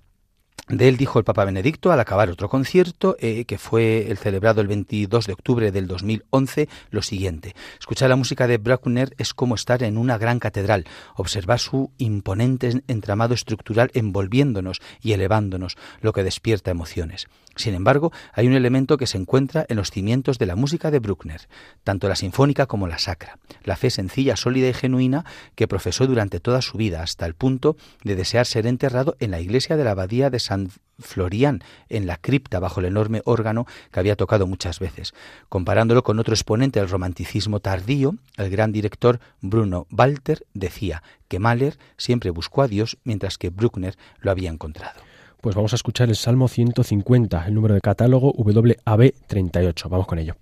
De 0.69 0.89
él 0.89 0.97
dijo 0.97 1.19
el 1.19 1.27
Papa 1.27 1.45
Benedicto 1.45 1.93
al 1.93 2.01
acabar 2.01 2.31
otro 2.31 2.49
concierto, 2.49 3.17
eh, 3.21 3.45
que 3.45 3.59
fue 3.59 4.11
el 4.11 4.17
celebrado 4.17 4.63
el 4.63 4.67
22 4.67 5.27
de 5.27 5.35
octubre 5.35 5.73
del 5.73 5.87
2011, 5.87 6.71
lo 6.91 7.03
siguiente. 7.03 7.55
Escuchar 7.79 8.09
la 8.09 8.17
música 8.17 8.47
de 8.47 8.57
Bruckner 8.57 9.15
es 9.19 9.35
como 9.35 9.57
estar 9.57 9.83
en 9.83 9.99
una 9.99 10.17
gran 10.17 10.39
catedral, 10.39 10.87
observar 11.17 11.59
su 11.59 11.91
imponente 11.99 12.83
entramado 12.89 13.35
estructural 13.35 13.91
envolviéndonos 13.93 14.81
y 15.03 15.13
elevándonos, 15.13 15.77
lo 16.01 16.15
que 16.15 16.25
despierta 16.25 16.71
emociones. 16.71 17.29
Sin 17.57 17.75
embargo, 17.75 18.11
hay 18.33 18.49
un 18.49 18.55
elemento 18.55 18.97
que 18.97 19.07
se 19.07 19.19
encuentra 19.19 19.65
en 19.69 19.77
los 19.77 19.91
cimientos 19.91 20.39
de 20.39 20.47
la 20.47 20.57
música 20.57 20.91
de 20.91 20.99
Bruckner, 20.99 21.43
tanto 21.85 22.09
la 22.09 22.17
sinfónica 22.17 22.67
como 22.67 22.89
la 22.89 22.99
sacra, 22.99 23.39
la 23.63 23.77
fe 23.77 23.91
sencilla, 23.91 24.35
sólida 24.35 24.69
y 24.69 24.75
genuina 24.75 25.25
que 25.55 25.69
profesó 25.69 26.07
durante 26.07 26.41
toda 26.41 26.63
su 26.63 26.79
vida, 26.79 27.03
hasta 27.03 27.27
el 27.27 27.35
punto 27.35 27.77
de 28.03 28.17
desear 28.17 28.47
ser 28.47 28.67
enterrado 28.67 29.17
en 29.21 29.31
la 29.31 29.41
iglesia 29.41 29.77
de 29.77 29.85
la 29.85 29.93
abadía 29.93 30.31
de 30.31 30.41
San 30.45 30.71
Florian, 30.99 31.63
en 31.89 32.07
la 32.07 32.17
cripta 32.17 32.61
bajo 32.61 32.81
el 32.81 32.87
enorme 32.87 33.23
órgano 33.25 33.67
que 33.91 34.01
había 34.01 34.17
tocado 34.17 34.47
muchas 34.47 34.79
veces. 34.79 35.13
Comparándolo 35.49 36.05
con 36.05 36.19
otro 36.19 36.35
exponente 36.35 36.81
del 36.81 36.89
romanticismo 36.89 37.61
tardío, 37.61 38.15
el 38.37 38.51
gran 38.51 38.73
director 38.73 39.21
Bruno 39.41 39.87
Walter 39.91 40.47
decía 40.55 41.03
que 41.29 41.39
Mahler 41.39 41.79
siempre 41.97 42.31
buscó 42.31 42.63
a 42.63 42.69
Dios 42.69 42.99
mientras 43.05 43.39
que 43.39 43.51
Bruckner 43.51 43.97
lo 44.21 44.31
había 44.31 44.51
encontrado. 44.51 45.01
Pues 45.41 45.57
vamos 45.57 45.73
a 45.73 45.77
escuchar 45.77 46.09
el 46.09 46.17
Salmo 46.17 46.49
150, 46.49 47.47
el 47.47 47.55
número 47.55 47.75
de 47.75 47.81
catálogo 47.81 48.33
WAB38. 48.35 49.89
Vamos 49.91 50.07
con 50.07 50.19
ello. 50.19 50.37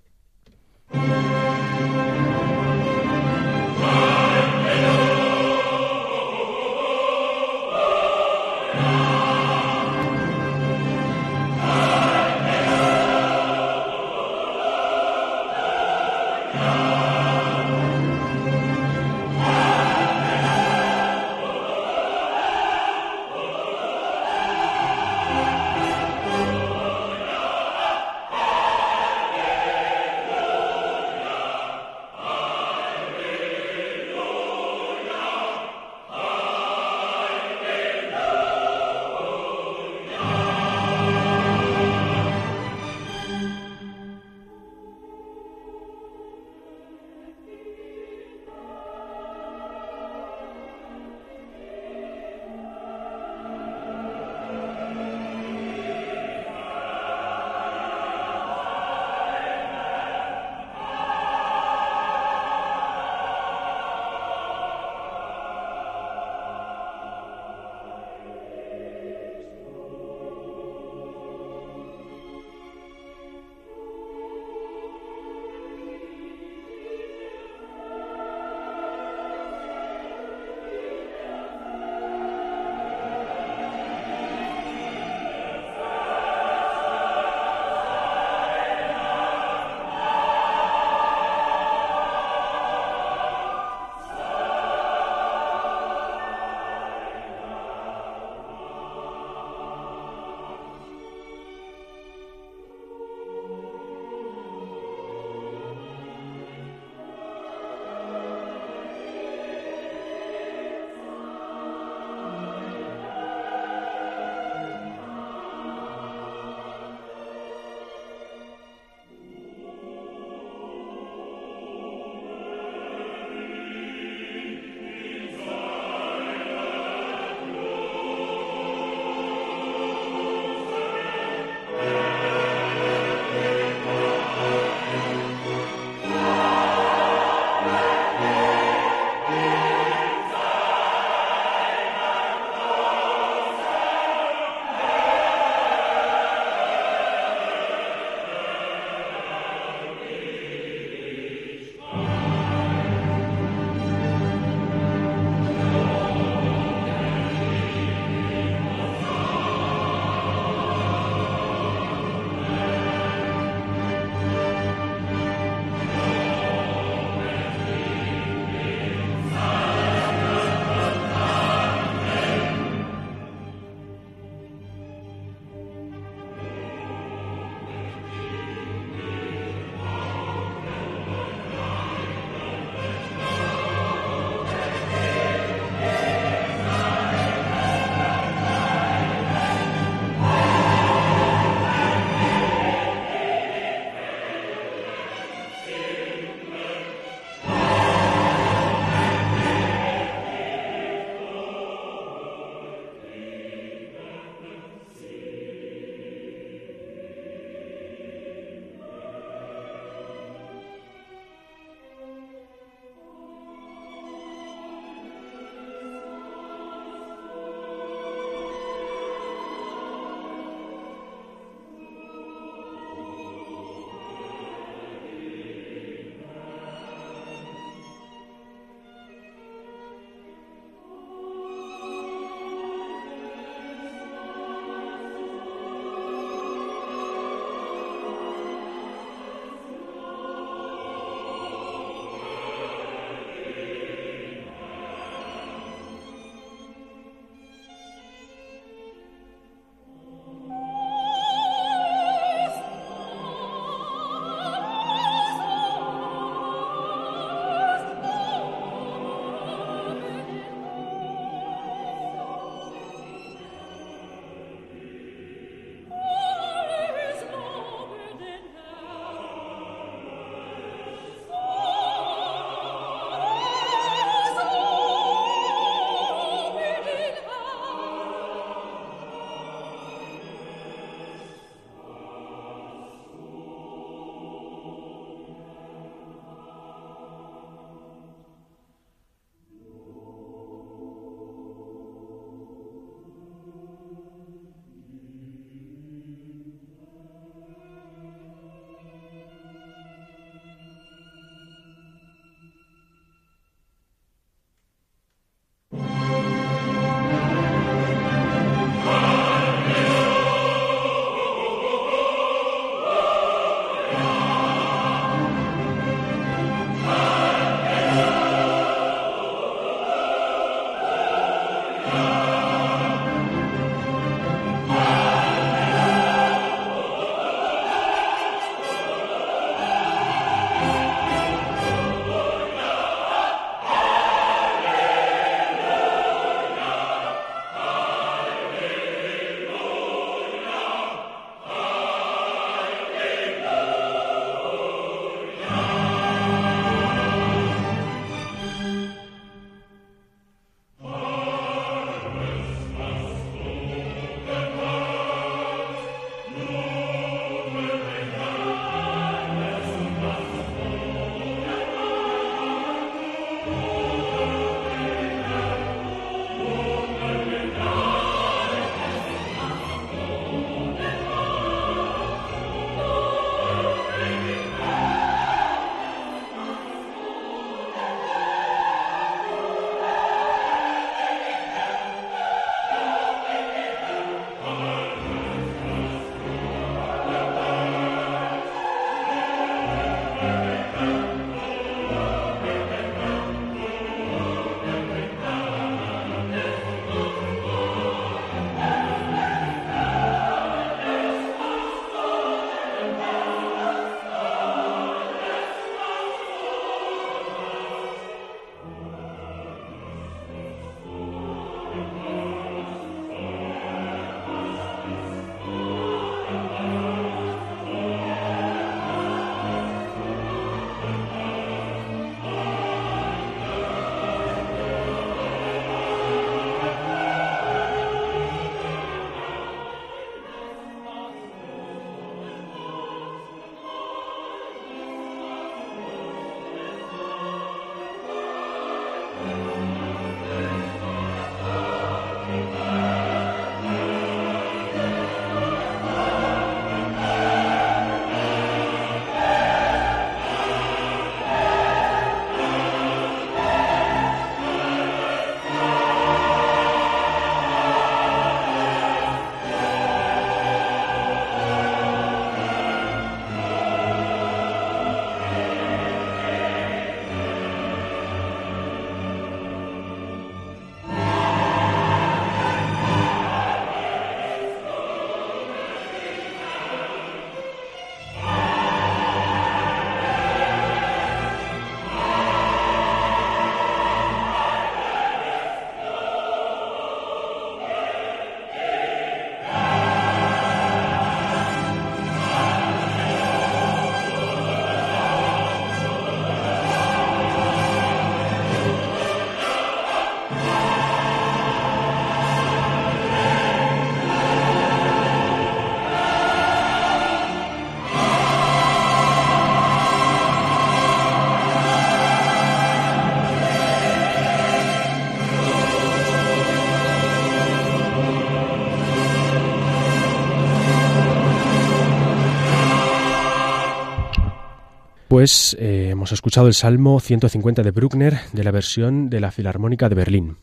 Eh, 525.23 525.89
hemos 525.91 526.11
escuchado 526.11 526.47
el 526.47 526.53
Salmo 526.53 526.99
150 526.99 527.63
de 527.63 527.71
Bruckner 527.71 528.19
de 528.33 528.43
la 528.43 528.51
versión 528.51 529.09
de 529.09 529.21
la 529.21 529.31
Filarmónica 529.31 529.87
de 529.87 529.95
Berlín 529.95 530.37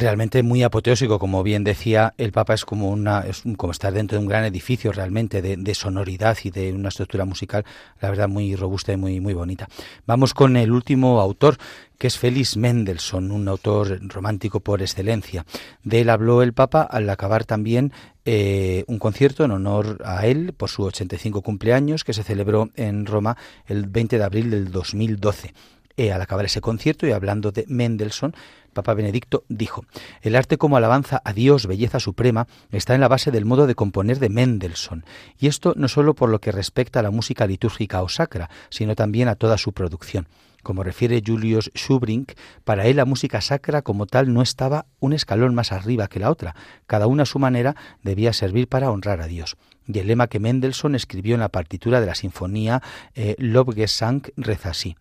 realmente 0.00 0.42
muy 0.42 0.62
apoteósico, 0.62 1.18
como 1.18 1.42
bien 1.42 1.62
decía, 1.62 2.14
el 2.18 2.32
Papa 2.32 2.54
es 2.54 2.64
como 2.64 2.90
una 2.90 3.20
es 3.20 3.42
como 3.56 3.70
estar 3.70 3.92
dentro 3.92 4.18
de 4.18 4.22
un 4.22 4.28
gran 4.28 4.44
edificio 4.44 4.92
realmente 4.92 5.42
de, 5.42 5.74
sonoridad 5.74 6.36
y 6.42 6.50
de 6.50 6.72
una 6.72 6.88
estructura 6.88 7.24
musical, 7.24 7.64
la 8.00 8.10
verdad 8.10 8.28
muy 8.28 8.56
robusta 8.56 8.92
y 8.92 8.96
muy 8.96 9.20
muy 9.20 9.34
bonita. 9.34 9.68
Vamos 10.06 10.34
con 10.34 10.56
el 10.56 10.72
último 10.72 11.20
autor, 11.20 11.58
que 11.98 12.06
es 12.06 12.18
Félix 12.18 12.56
Mendelssohn, 12.56 13.30
un 13.30 13.46
autor 13.46 14.00
romántico 14.08 14.60
por 14.60 14.82
excelencia. 14.82 15.44
De 15.84 16.00
él 16.00 16.10
habló 16.10 16.42
el 16.42 16.54
Papa 16.54 16.82
al 16.82 17.08
acabar 17.08 17.44
también 17.44 17.92
eh, 18.24 18.84
un 18.86 18.98
concierto 18.98 19.44
en 19.44 19.50
honor 19.52 20.00
a 20.04 20.26
él 20.26 20.54
por 20.56 20.70
su 20.70 20.82
85 20.82 21.42
cumpleaños 21.42 22.04
que 22.04 22.12
se 22.12 22.22
celebró 22.22 22.70
en 22.74 23.06
Roma 23.06 23.36
el 23.66 23.86
20 23.86 24.18
de 24.18 24.24
abril 24.24 24.50
del 24.50 24.70
2012. 24.72 25.52
Eh, 25.96 26.12
al 26.12 26.22
acabar 26.22 26.46
ese 26.46 26.62
concierto 26.62 27.06
y 27.06 27.12
hablando 27.12 27.52
de 27.52 27.66
Mendelssohn, 27.68 28.34
Papa 28.82 28.94
Benedicto 28.94 29.44
dijo, 29.48 29.84
el 30.22 30.36
arte 30.36 30.58
como 30.58 30.76
alabanza 30.76 31.20
a 31.24 31.32
Dios, 31.32 31.66
belleza 31.66 32.00
suprema, 32.00 32.46
está 32.70 32.94
en 32.94 33.00
la 33.00 33.08
base 33.08 33.30
del 33.30 33.44
modo 33.44 33.66
de 33.66 33.74
componer 33.74 34.18
de 34.18 34.28
Mendelssohn, 34.28 35.04
y 35.38 35.46
esto 35.46 35.74
no 35.76 35.88
solo 35.88 36.14
por 36.14 36.30
lo 36.30 36.40
que 36.40 36.52
respecta 36.52 37.00
a 37.00 37.02
la 37.02 37.10
música 37.10 37.46
litúrgica 37.46 38.02
o 38.02 38.08
sacra, 38.08 38.50
sino 38.70 38.94
también 38.94 39.28
a 39.28 39.34
toda 39.34 39.58
su 39.58 39.72
producción. 39.72 40.28
Como 40.62 40.82
refiere 40.82 41.22
Julius 41.26 41.70
Schubrink, 41.74 42.32
para 42.64 42.86
él 42.86 42.96
la 42.96 43.06
música 43.06 43.40
sacra 43.40 43.82
como 43.82 44.06
tal 44.06 44.32
no 44.32 44.42
estaba 44.42 44.86
un 44.98 45.12
escalón 45.12 45.54
más 45.54 45.72
arriba 45.72 46.08
que 46.08 46.20
la 46.20 46.30
otra, 46.30 46.54
cada 46.86 47.06
una 47.06 47.22
a 47.22 47.26
su 47.26 47.38
manera 47.38 47.76
debía 48.02 48.32
servir 48.32 48.68
para 48.68 48.90
honrar 48.90 49.22
a 49.22 49.26
Dios. 49.26 49.56
Y 49.86 49.98
el 49.98 50.06
lema 50.06 50.26
que 50.26 50.38
Mendelssohn 50.38 50.94
escribió 50.94 51.34
en 51.34 51.40
la 51.40 51.48
partitura 51.48 52.00
de 52.00 52.06
la 52.06 52.14
sinfonía 52.14 52.82
eh, 53.14 53.36
Lobgesang 53.38 54.22
reza 54.36 54.70
así 54.70 54.96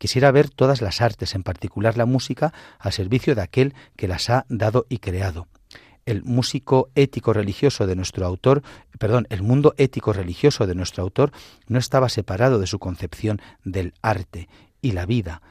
Quisiera 0.00 0.30
ver 0.30 0.48
todas 0.48 0.80
las 0.80 1.02
artes, 1.02 1.34
en 1.34 1.42
particular 1.42 1.98
la 1.98 2.06
música, 2.06 2.54
al 2.78 2.94
servicio 2.94 3.34
de 3.34 3.42
aquel 3.42 3.74
que 3.96 4.08
las 4.08 4.30
ha 4.30 4.46
dado 4.48 4.86
y 4.88 4.96
creado. 4.96 5.46
El 6.06 6.24
músico 6.24 6.88
ético 6.94 7.34
religioso 7.34 7.86
de 7.86 7.96
nuestro 7.96 8.24
autor, 8.24 8.62
perdón, 8.98 9.26
el 9.28 9.42
mundo 9.42 9.74
ético 9.76 10.14
religioso 10.14 10.66
de 10.66 10.74
nuestro 10.74 11.02
autor 11.02 11.32
no 11.68 11.78
estaba 11.78 12.08
separado 12.08 12.58
de 12.58 12.66
su 12.66 12.78
concepción 12.78 13.42
del 13.62 13.92
arte 14.00 14.48
y 14.80 14.92
la 14.92 15.04
vida. 15.04 15.42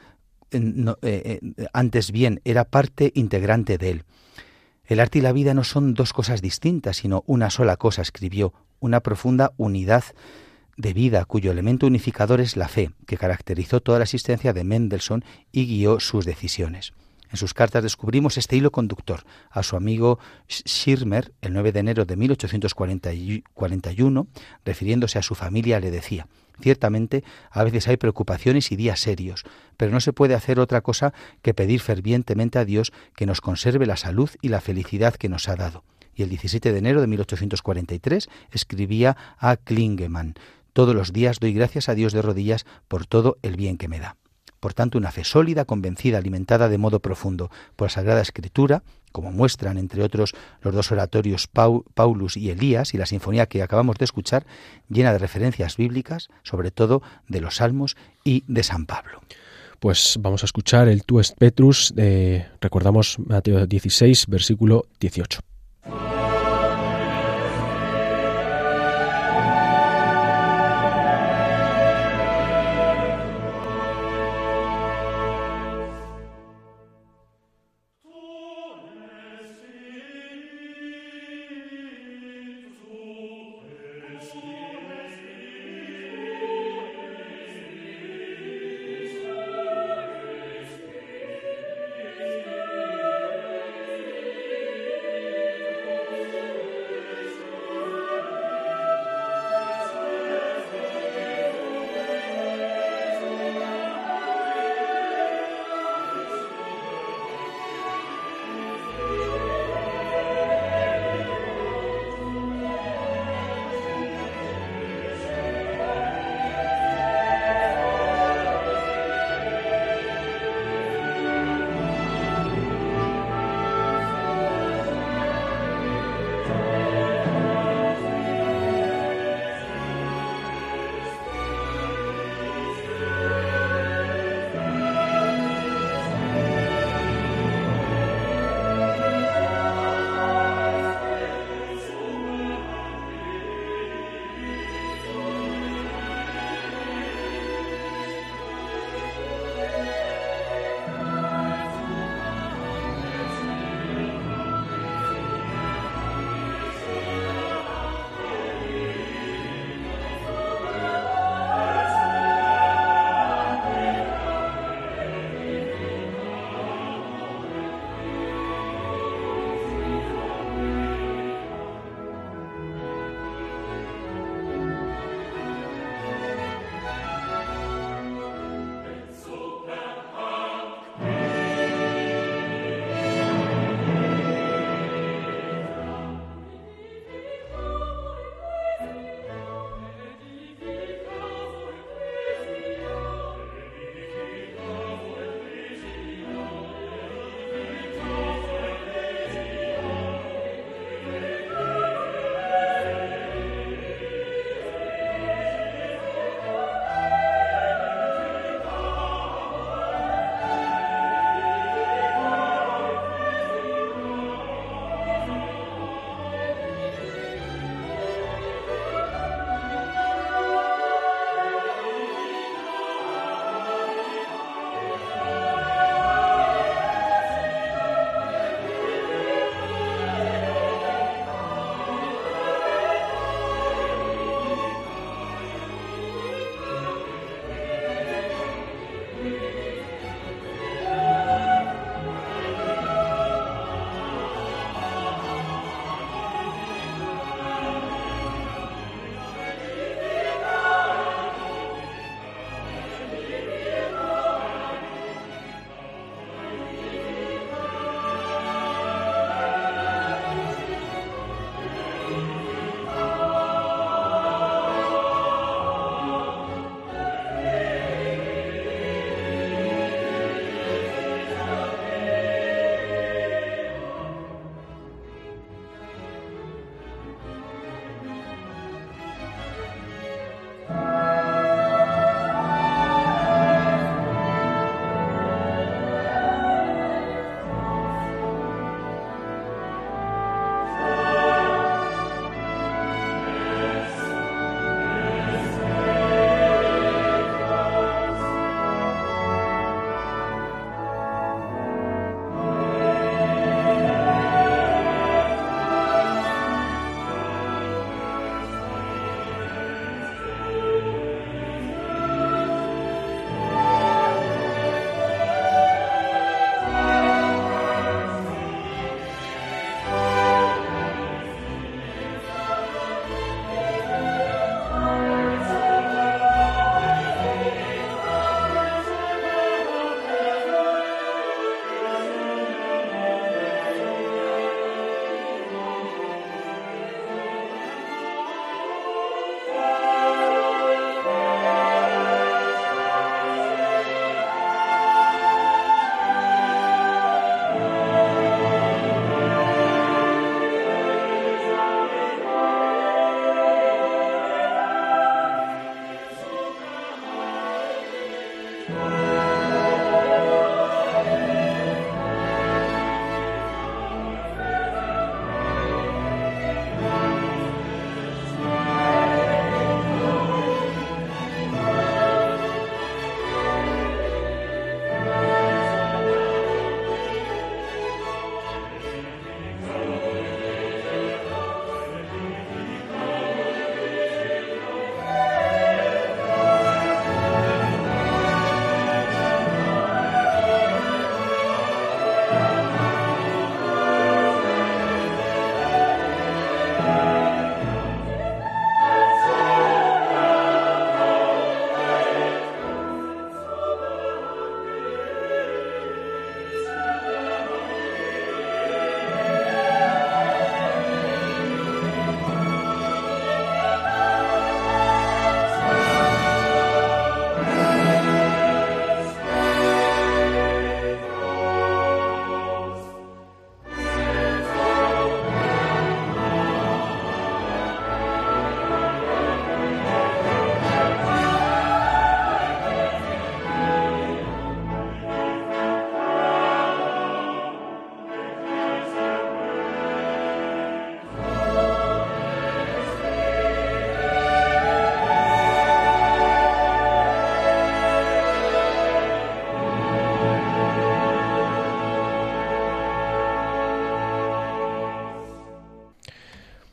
Eh, 0.50 0.60
eh, 1.02 1.40
antes 1.72 2.10
bien, 2.10 2.40
era 2.44 2.64
parte 2.64 3.12
integrante 3.14 3.78
de 3.78 3.90
él. 3.90 4.04
El 4.84 4.98
arte 4.98 5.20
y 5.20 5.22
la 5.22 5.32
vida 5.32 5.54
no 5.54 5.62
son 5.62 5.94
dos 5.94 6.12
cosas 6.12 6.42
distintas, 6.42 6.96
sino 6.96 7.22
una 7.28 7.50
sola 7.50 7.76
cosa, 7.76 8.02
escribió, 8.02 8.52
una 8.80 8.98
profunda 8.98 9.52
unidad 9.58 10.02
de 10.76 10.92
vida 10.92 11.24
cuyo 11.24 11.52
elemento 11.52 11.86
unificador 11.86 12.40
es 12.40 12.56
la 12.56 12.66
fe, 12.68 12.90
que 13.06 13.16
caracterizó 13.16 13.80
toda 13.80 13.98
la 13.98 14.04
existencia 14.04 14.52
de 14.52 14.64
Mendelssohn 14.64 15.24
y 15.52 15.66
guió 15.66 16.00
sus 16.00 16.24
decisiones. 16.24 16.92
En 17.30 17.36
sus 17.36 17.54
cartas 17.54 17.82
descubrimos 17.82 18.38
este 18.38 18.56
hilo 18.56 18.72
conductor. 18.72 19.24
A 19.50 19.62
su 19.62 19.76
amigo 19.76 20.18
Schirmer, 20.48 21.32
el 21.40 21.52
9 21.52 21.72
de 21.72 21.80
enero 21.80 22.04
de 22.04 22.16
1841, 22.16 24.26
refiriéndose 24.64 25.18
a 25.18 25.22
su 25.22 25.36
familia, 25.36 25.78
le 25.78 25.92
decía, 25.92 26.26
Ciertamente, 26.60 27.24
a 27.50 27.64
veces 27.64 27.88
hay 27.88 27.96
preocupaciones 27.96 28.70
y 28.70 28.76
días 28.76 29.00
serios, 29.00 29.44
pero 29.76 29.92
no 29.92 30.00
se 30.00 30.12
puede 30.12 30.34
hacer 30.34 30.60
otra 30.60 30.82
cosa 30.82 31.12
que 31.42 31.54
pedir 31.54 31.80
fervientemente 31.80 32.58
a 32.58 32.64
Dios 32.64 32.92
que 33.16 33.26
nos 33.26 33.40
conserve 33.40 33.86
la 33.86 33.96
salud 33.96 34.30
y 34.42 34.48
la 34.48 34.60
felicidad 34.60 35.14
que 35.14 35.28
nos 35.28 35.48
ha 35.48 35.56
dado. 35.56 35.84
Y 36.14 36.22
el 36.22 36.28
17 36.28 36.72
de 36.72 36.78
enero 36.78 37.00
de 37.00 37.06
1843 37.06 38.28
escribía 38.50 39.16
a 39.38 39.56
Klingemann, 39.56 40.34
todos 40.72 40.94
los 40.94 41.12
días 41.12 41.38
doy 41.40 41.52
gracias 41.52 41.88
a 41.88 41.94
Dios 41.94 42.12
de 42.12 42.22
rodillas 42.22 42.66
por 42.88 43.06
todo 43.06 43.38
el 43.42 43.56
bien 43.56 43.76
que 43.76 43.88
me 43.88 44.00
da. 44.00 44.16
Por 44.60 44.74
tanto, 44.74 44.98
una 44.98 45.10
fe 45.10 45.24
sólida, 45.24 45.64
convencida, 45.64 46.18
alimentada 46.18 46.68
de 46.68 46.76
modo 46.76 47.00
profundo 47.00 47.50
por 47.76 47.86
la 47.86 47.90
Sagrada 47.90 48.20
Escritura, 48.20 48.82
como 49.10 49.32
muestran, 49.32 49.78
entre 49.78 50.02
otros, 50.02 50.34
los 50.60 50.74
dos 50.74 50.92
oratorios 50.92 51.48
Paulus 51.48 52.36
y 52.36 52.50
Elías 52.50 52.92
y 52.92 52.98
la 52.98 53.06
sinfonía 53.06 53.46
que 53.46 53.62
acabamos 53.62 53.96
de 53.96 54.04
escuchar, 54.04 54.46
llena 54.88 55.12
de 55.12 55.18
referencias 55.18 55.78
bíblicas, 55.78 56.28
sobre 56.42 56.70
todo 56.70 57.02
de 57.26 57.40
los 57.40 57.56
Salmos 57.56 57.96
y 58.22 58.44
de 58.46 58.62
San 58.62 58.84
Pablo. 58.84 59.22
Pues 59.80 60.18
vamos 60.20 60.42
a 60.42 60.46
escuchar 60.46 60.88
el 60.88 61.04
Tu 61.04 61.22
Petrus, 61.38 61.94
de, 61.96 62.46
recordamos 62.60 63.18
Mateo 63.18 63.66
16, 63.66 64.26
versículo 64.28 64.84
18. 65.00 65.40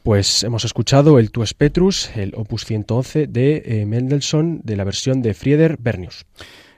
Pues 0.07 0.45
hemos 0.45 0.63
escuchado 0.63 1.19
el 1.19 1.31
Tues 1.31 1.53
Petrus, 1.53 2.09
el 2.15 2.33
opus 2.33 2.63
111 2.63 3.27
de 3.27 3.61
eh, 3.65 3.85
Mendelssohn, 3.85 4.61
de 4.63 4.77
la 4.77 4.85
versión 4.85 5.21
de 5.21 5.33
Frieder 5.33 5.75
Bernius. 5.81 6.25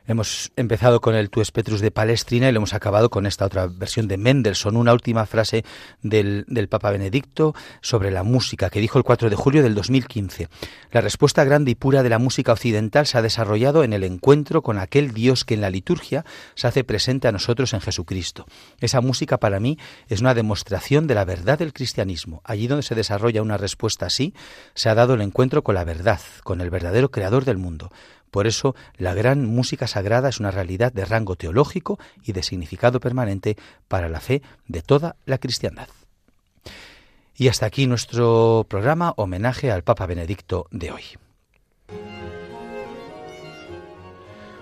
Hemos 0.10 0.51
empezado 0.55 1.01
con 1.01 1.14
el 1.14 1.30
Tu 1.30 1.43
Petrus 1.53 1.82
de 1.82 1.91
Palestrina 1.91 2.49
y 2.49 2.51
lo 2.51 2.57
hemos 2.57 2.74
acabado 2.74 3.12
con 3.12 3.28
esta 3.28 3.45
otra 3.45 3.68
versión 3.68 4.07
de 4.07 4.18
Mendelssohn, 4.18 4.76
una 4.76 4.91
última 4.91 5.28
frase 5.28 5.64
del, 6.01 6.45
del, 6.47 6.68
Papa 6.68 6.89
Benedicto 6.89 7.53
sobre 7.82 8.10
la 8.10 8.24
música, 8.24 8.72
que 8.72 8.80
dijo 8.80 8.97
el 8.97 9.03
4 9.03 9.30
de 9.30 9.36
julio 9.36 9.62
del 9.62 9.76
2015. 9.76 10.49
La 10.91 11.01
respuesta 11.01 11.43
grande 11.43 11.70
y 11.70 11.76
pura 11.76 12.01
de 12.01 12.10
la 12.10 12.18
música 12.18 12.53
occidental 12.53 13.05
se 13.05 13.20
ha 13.20 13.22
desarrollado 13.22 13.84
en 13.84 13.93
el 13.93 14.03
encuentro 14.03 14.64
con 14.64 14.80
aquel 14.80 15.14
Dios 15.14 15.45
que 15.45 15.53
en 15.53 15.62
la 15.62 15.70
liturgia 15.70 16.26
se 16.55 16.66
hace 16.66 16.84
presente 16.84 17.28
a 17.28 17.32
nosotros 17.32 17.76
en 17.76 17.82
Jesucristo. 17.82 18.47
Esa 18.80 19.01
música 19.01 19.38
para 19.38 19.60
mí 19.60 19.78
es 20.07 20.22
una 20.22 20.34
demostración 20.34 21.05
de 21.05 21.14
la 21.14 21.26
verdad 21.26 21.60
del 21.60 21.72
cristianismo. 21.72 22.41
Allí 22.45 22.66
donde 22.66 22.82
se 22.82 22.95
desarrolla 22.95 23.43
una 23.43 23.57
respuesta 23.57 24.07
así, 24.07 24.34
se 24.74 24.89
ha 24.89 24.95
dado 24.95 25.14
el 25.14 25.22
encuentro 25.22 25.64
con 25.64 25.76
la 25.76 25.84
verdad, 25.84 26.20
con 26.43 26.62
el 26.62 26.72
verdadero 26.72 27.12
creador 27.12 27.45
del 27.45 27.60
mundo. 27.60 27.91
Por 28.32 28.47
eso, 28.47 28.75
la 28.97 29.13
gran 29.13 29.45
música 29.45 29.88
sagrada 29.88 30.30
es 30.30 30.39
una 30.39 30.51
realidad 30.51 30.93
de 30.93 31.05
rango 31.05 31.36
teológico 31.36 31.99
y 32.23 32.34
de 32.34 32.43
significado 32.43 32.99
permanente 32.99 33.57
para 33.88 34.09
la 34.09 34.19
fe 34.19 34.41
de 34.67 34.82
toda 34.82 35.15
la 35.25 35.38
cristiandad. 35.38 35.88
Y 37.36 37.47
hasta 37.47 37.65
aquí 37.65 37.88
nuestro 37.88 38.65
programa 38.69 39.13
homenaje 39.15 39.71
al 39.71 39.84
Papa 39.84 40.05
Benedicto 40.05 40.67
de 40.71 40.91
hoy. 40.91 41.03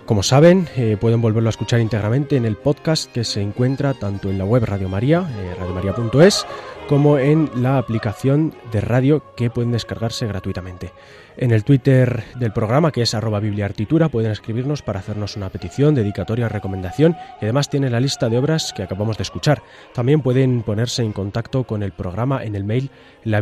Como 0.07 0.23
saben, 0.23 0.69
eh, 0.77 0.95
pueden 0.97 1.19
volverlo 1.19 1.49
a 1.49 1.51
escuchar 1.51 1.81
íntegramente 1.81 2.37
en 2.37 2.45
el 2.45 2.55
podcast 2.55 3.11
que 3.11 3.25
se 3.25 3.41
encuentra 3.41 3.93
tanto 3.93 4.29
en 4.29 4.37
la 4.37 4.45
web 4.45 4.63
Radio 4.63 4.87
María, 4.87 5.29
eh, 5.37 5.53
radiomaria.es, 5.59 6.45
como 6.87 7.19
en 7.19 7.49
la 7.55 7.77
aplicación 7.77 8.53
de 8.71 8.79
radio 8.79 9.21
que 9.35 9.49
pueden 9.49 9.73
descargarse 9.73 10.25
gratuitamente. 10.25 10.93
En 11.35 11.51
el 11.51 11.65
Twitter 11.65 12.23
del 12.39 12.53
programa, 12.53 12.91
que 12.91 13.01
es 13.01 13.13
arroba 13.13 13.41
bibliartitura, 13.41 14.09
pueden 14.09 14.31
escribirnos 14.31 14.81
para 14.81 14.99
hacernos 14.99 15.35
una 15.35 15.49
petición, 15.49 15.95
dedicatoria, 15.95 16.47
recomendación 16.49 17.15
y 17.41 17.45
además 17.45 17.69
tienen 17.69 17.91
la 17.91 17.99
lista 17.99 18.29
de 18.29 18.37
obras 18.37 18.73
que 18.73 18.83
acabamos 18.83 19.17
de 19.17 19.23
escuchar. 19.23 19.61
También 19.93 20.21
pueden 20.21 20.63
ponerse 20.63 21.03
en 21.03 21.11
contacto 21.11 21.65
con 21.65 21.83
el 21.83 21.91
programa 21.91 22.43
en 22.43 22.55
el 22.55 22.63
mail 22.63 22.89
la 23.23 23.41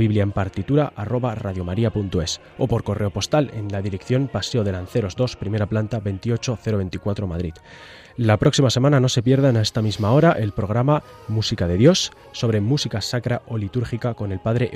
o 2.57 2.67
por 2.67 2.83
correo 2.83 3.11
postal 3.11 3.51
en 3.53 3.71
la 3.71 3.81
dirección 3.81 4.27
Paseo 4.27 4.63
de 4.63 4.71
Lanceros 4.71 5.15
2, 5.15 5.35
primera 5.35 5.67
planta 5.67 5.99
28024 5.99 7.27
Madrid. 7.27 7.53
La 8.17 8.37
próxima 8.37 8.69
semana 8.69 9.01
no 9.01 9.09
se 9.09 9.21
pierdan 9.21 9.57
a 9.57 9.61
esta 9.61 9.81
misma 9.81 10.11
hora 10.11 10.31
el 10.31 10.53
programa 10.53 11.03
Música 11.27 11.67
de 11.67 11.75
Dios 11.75 12.13
sobre 12.31 12.61
música 12.61 13.01
sacra 13.01 13.41
o 13.47 13.57
litúrgica 13.57 14.13
con 14.13 14.31
el 14.31 14.39
padre 14.39 14.71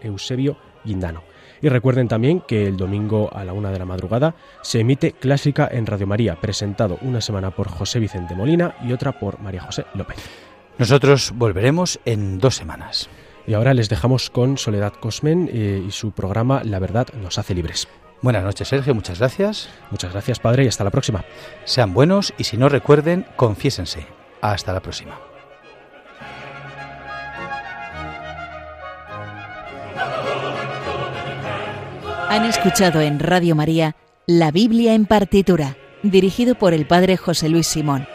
Eusebio 0.00 0.56
Guindano. 0.84 1.24
Y 1.60 1.68
recuerden 1.68 2.06
también 2.06 2.40
que 2.40 2.68
el 2.68 2.76
domingo 2.76 3.30
a 3.34 3.44
la 3.44 3.52
una 3.52 3.72
de 3.72 3.80
la 3.80 3.84
madrugada 3.84 4.36
se 4.62 4.78
emite 4.78 5.10
Clásica 5.10 5.68
en 5.72 5.86
Radio 5.86 6.06
María, 6.06 6.40
presentado 6.40 6.98
una 7.02 7.20
semana 7.20 7.50
por 7.50 7.68
José 7.68 7.98
Vicente 7.98 8.36
Molina 8.36 8.76
y 8.84 8.92
otra 8.92 9.18
por 9.18 9.40
María 9.40 9.62
José 9.62 9.86
López. 9.94 10.18
Nosotros 10.78 11.32
volveremos 11.34 11.98
en 12.04 12.38
dos 12.38 12.54
semanas. 12.54 13.08
Y 13.44 13.54
ahora 13.54 13.74
les 13.74 13.88
dejamos 13.88 14.30
con 14.30 14.56
Soledad 14.56 14.92
Cosmen 14.92 15.50
eh, 15.52 15.82
y 15.84 15.90
su 15.90 16.12
programa 16.12 16.62
La 16.62 16.78
verdad 16.78 17.08
nos 17.20 17.38
hace 17.38 17.54
libres. 17.54 17.88
Buenas 18.24 18.42
noches, 18.42 18.68
Sergio. 18.68 18.94
Muchas 18.94 19.18
gracias. 19.18 19.68
Muchas 19.90 20.12
gracias, 20.12 20.40
padre, 20.40 20.64
y 20.64 20.66
hasta 20.66 20.82
la 20.82 20.88
próxima. 20.90 21.26
Sean 21.66 21.92
buenos 21.92 22.32
y 22.38 22.44
si 22.44 22.56
no 22.56 22.70
recuerden, 22.70 23.26
confiésense. 23.36 24.06
Hasta 24.40 24.72
la 24.72 24.80
próxima. 24.80 25.20
Han 32.30 32.46
escuchado 32.46 33.02
en 33.02 33.18
Radio 33.18 33.54
María 33.54 33.94
La 34.26 34.50
Biblia 34.50 34.94
en 34.94 35.04
partitura, 35.04 35.76
dirigido 36.02 36.54
por 36.54 36.72
el 36.72 36.86
Padre 36.86 37.18
José 37.18 37.50
Luis 37.50 37.66
Simón. 37.66 38.06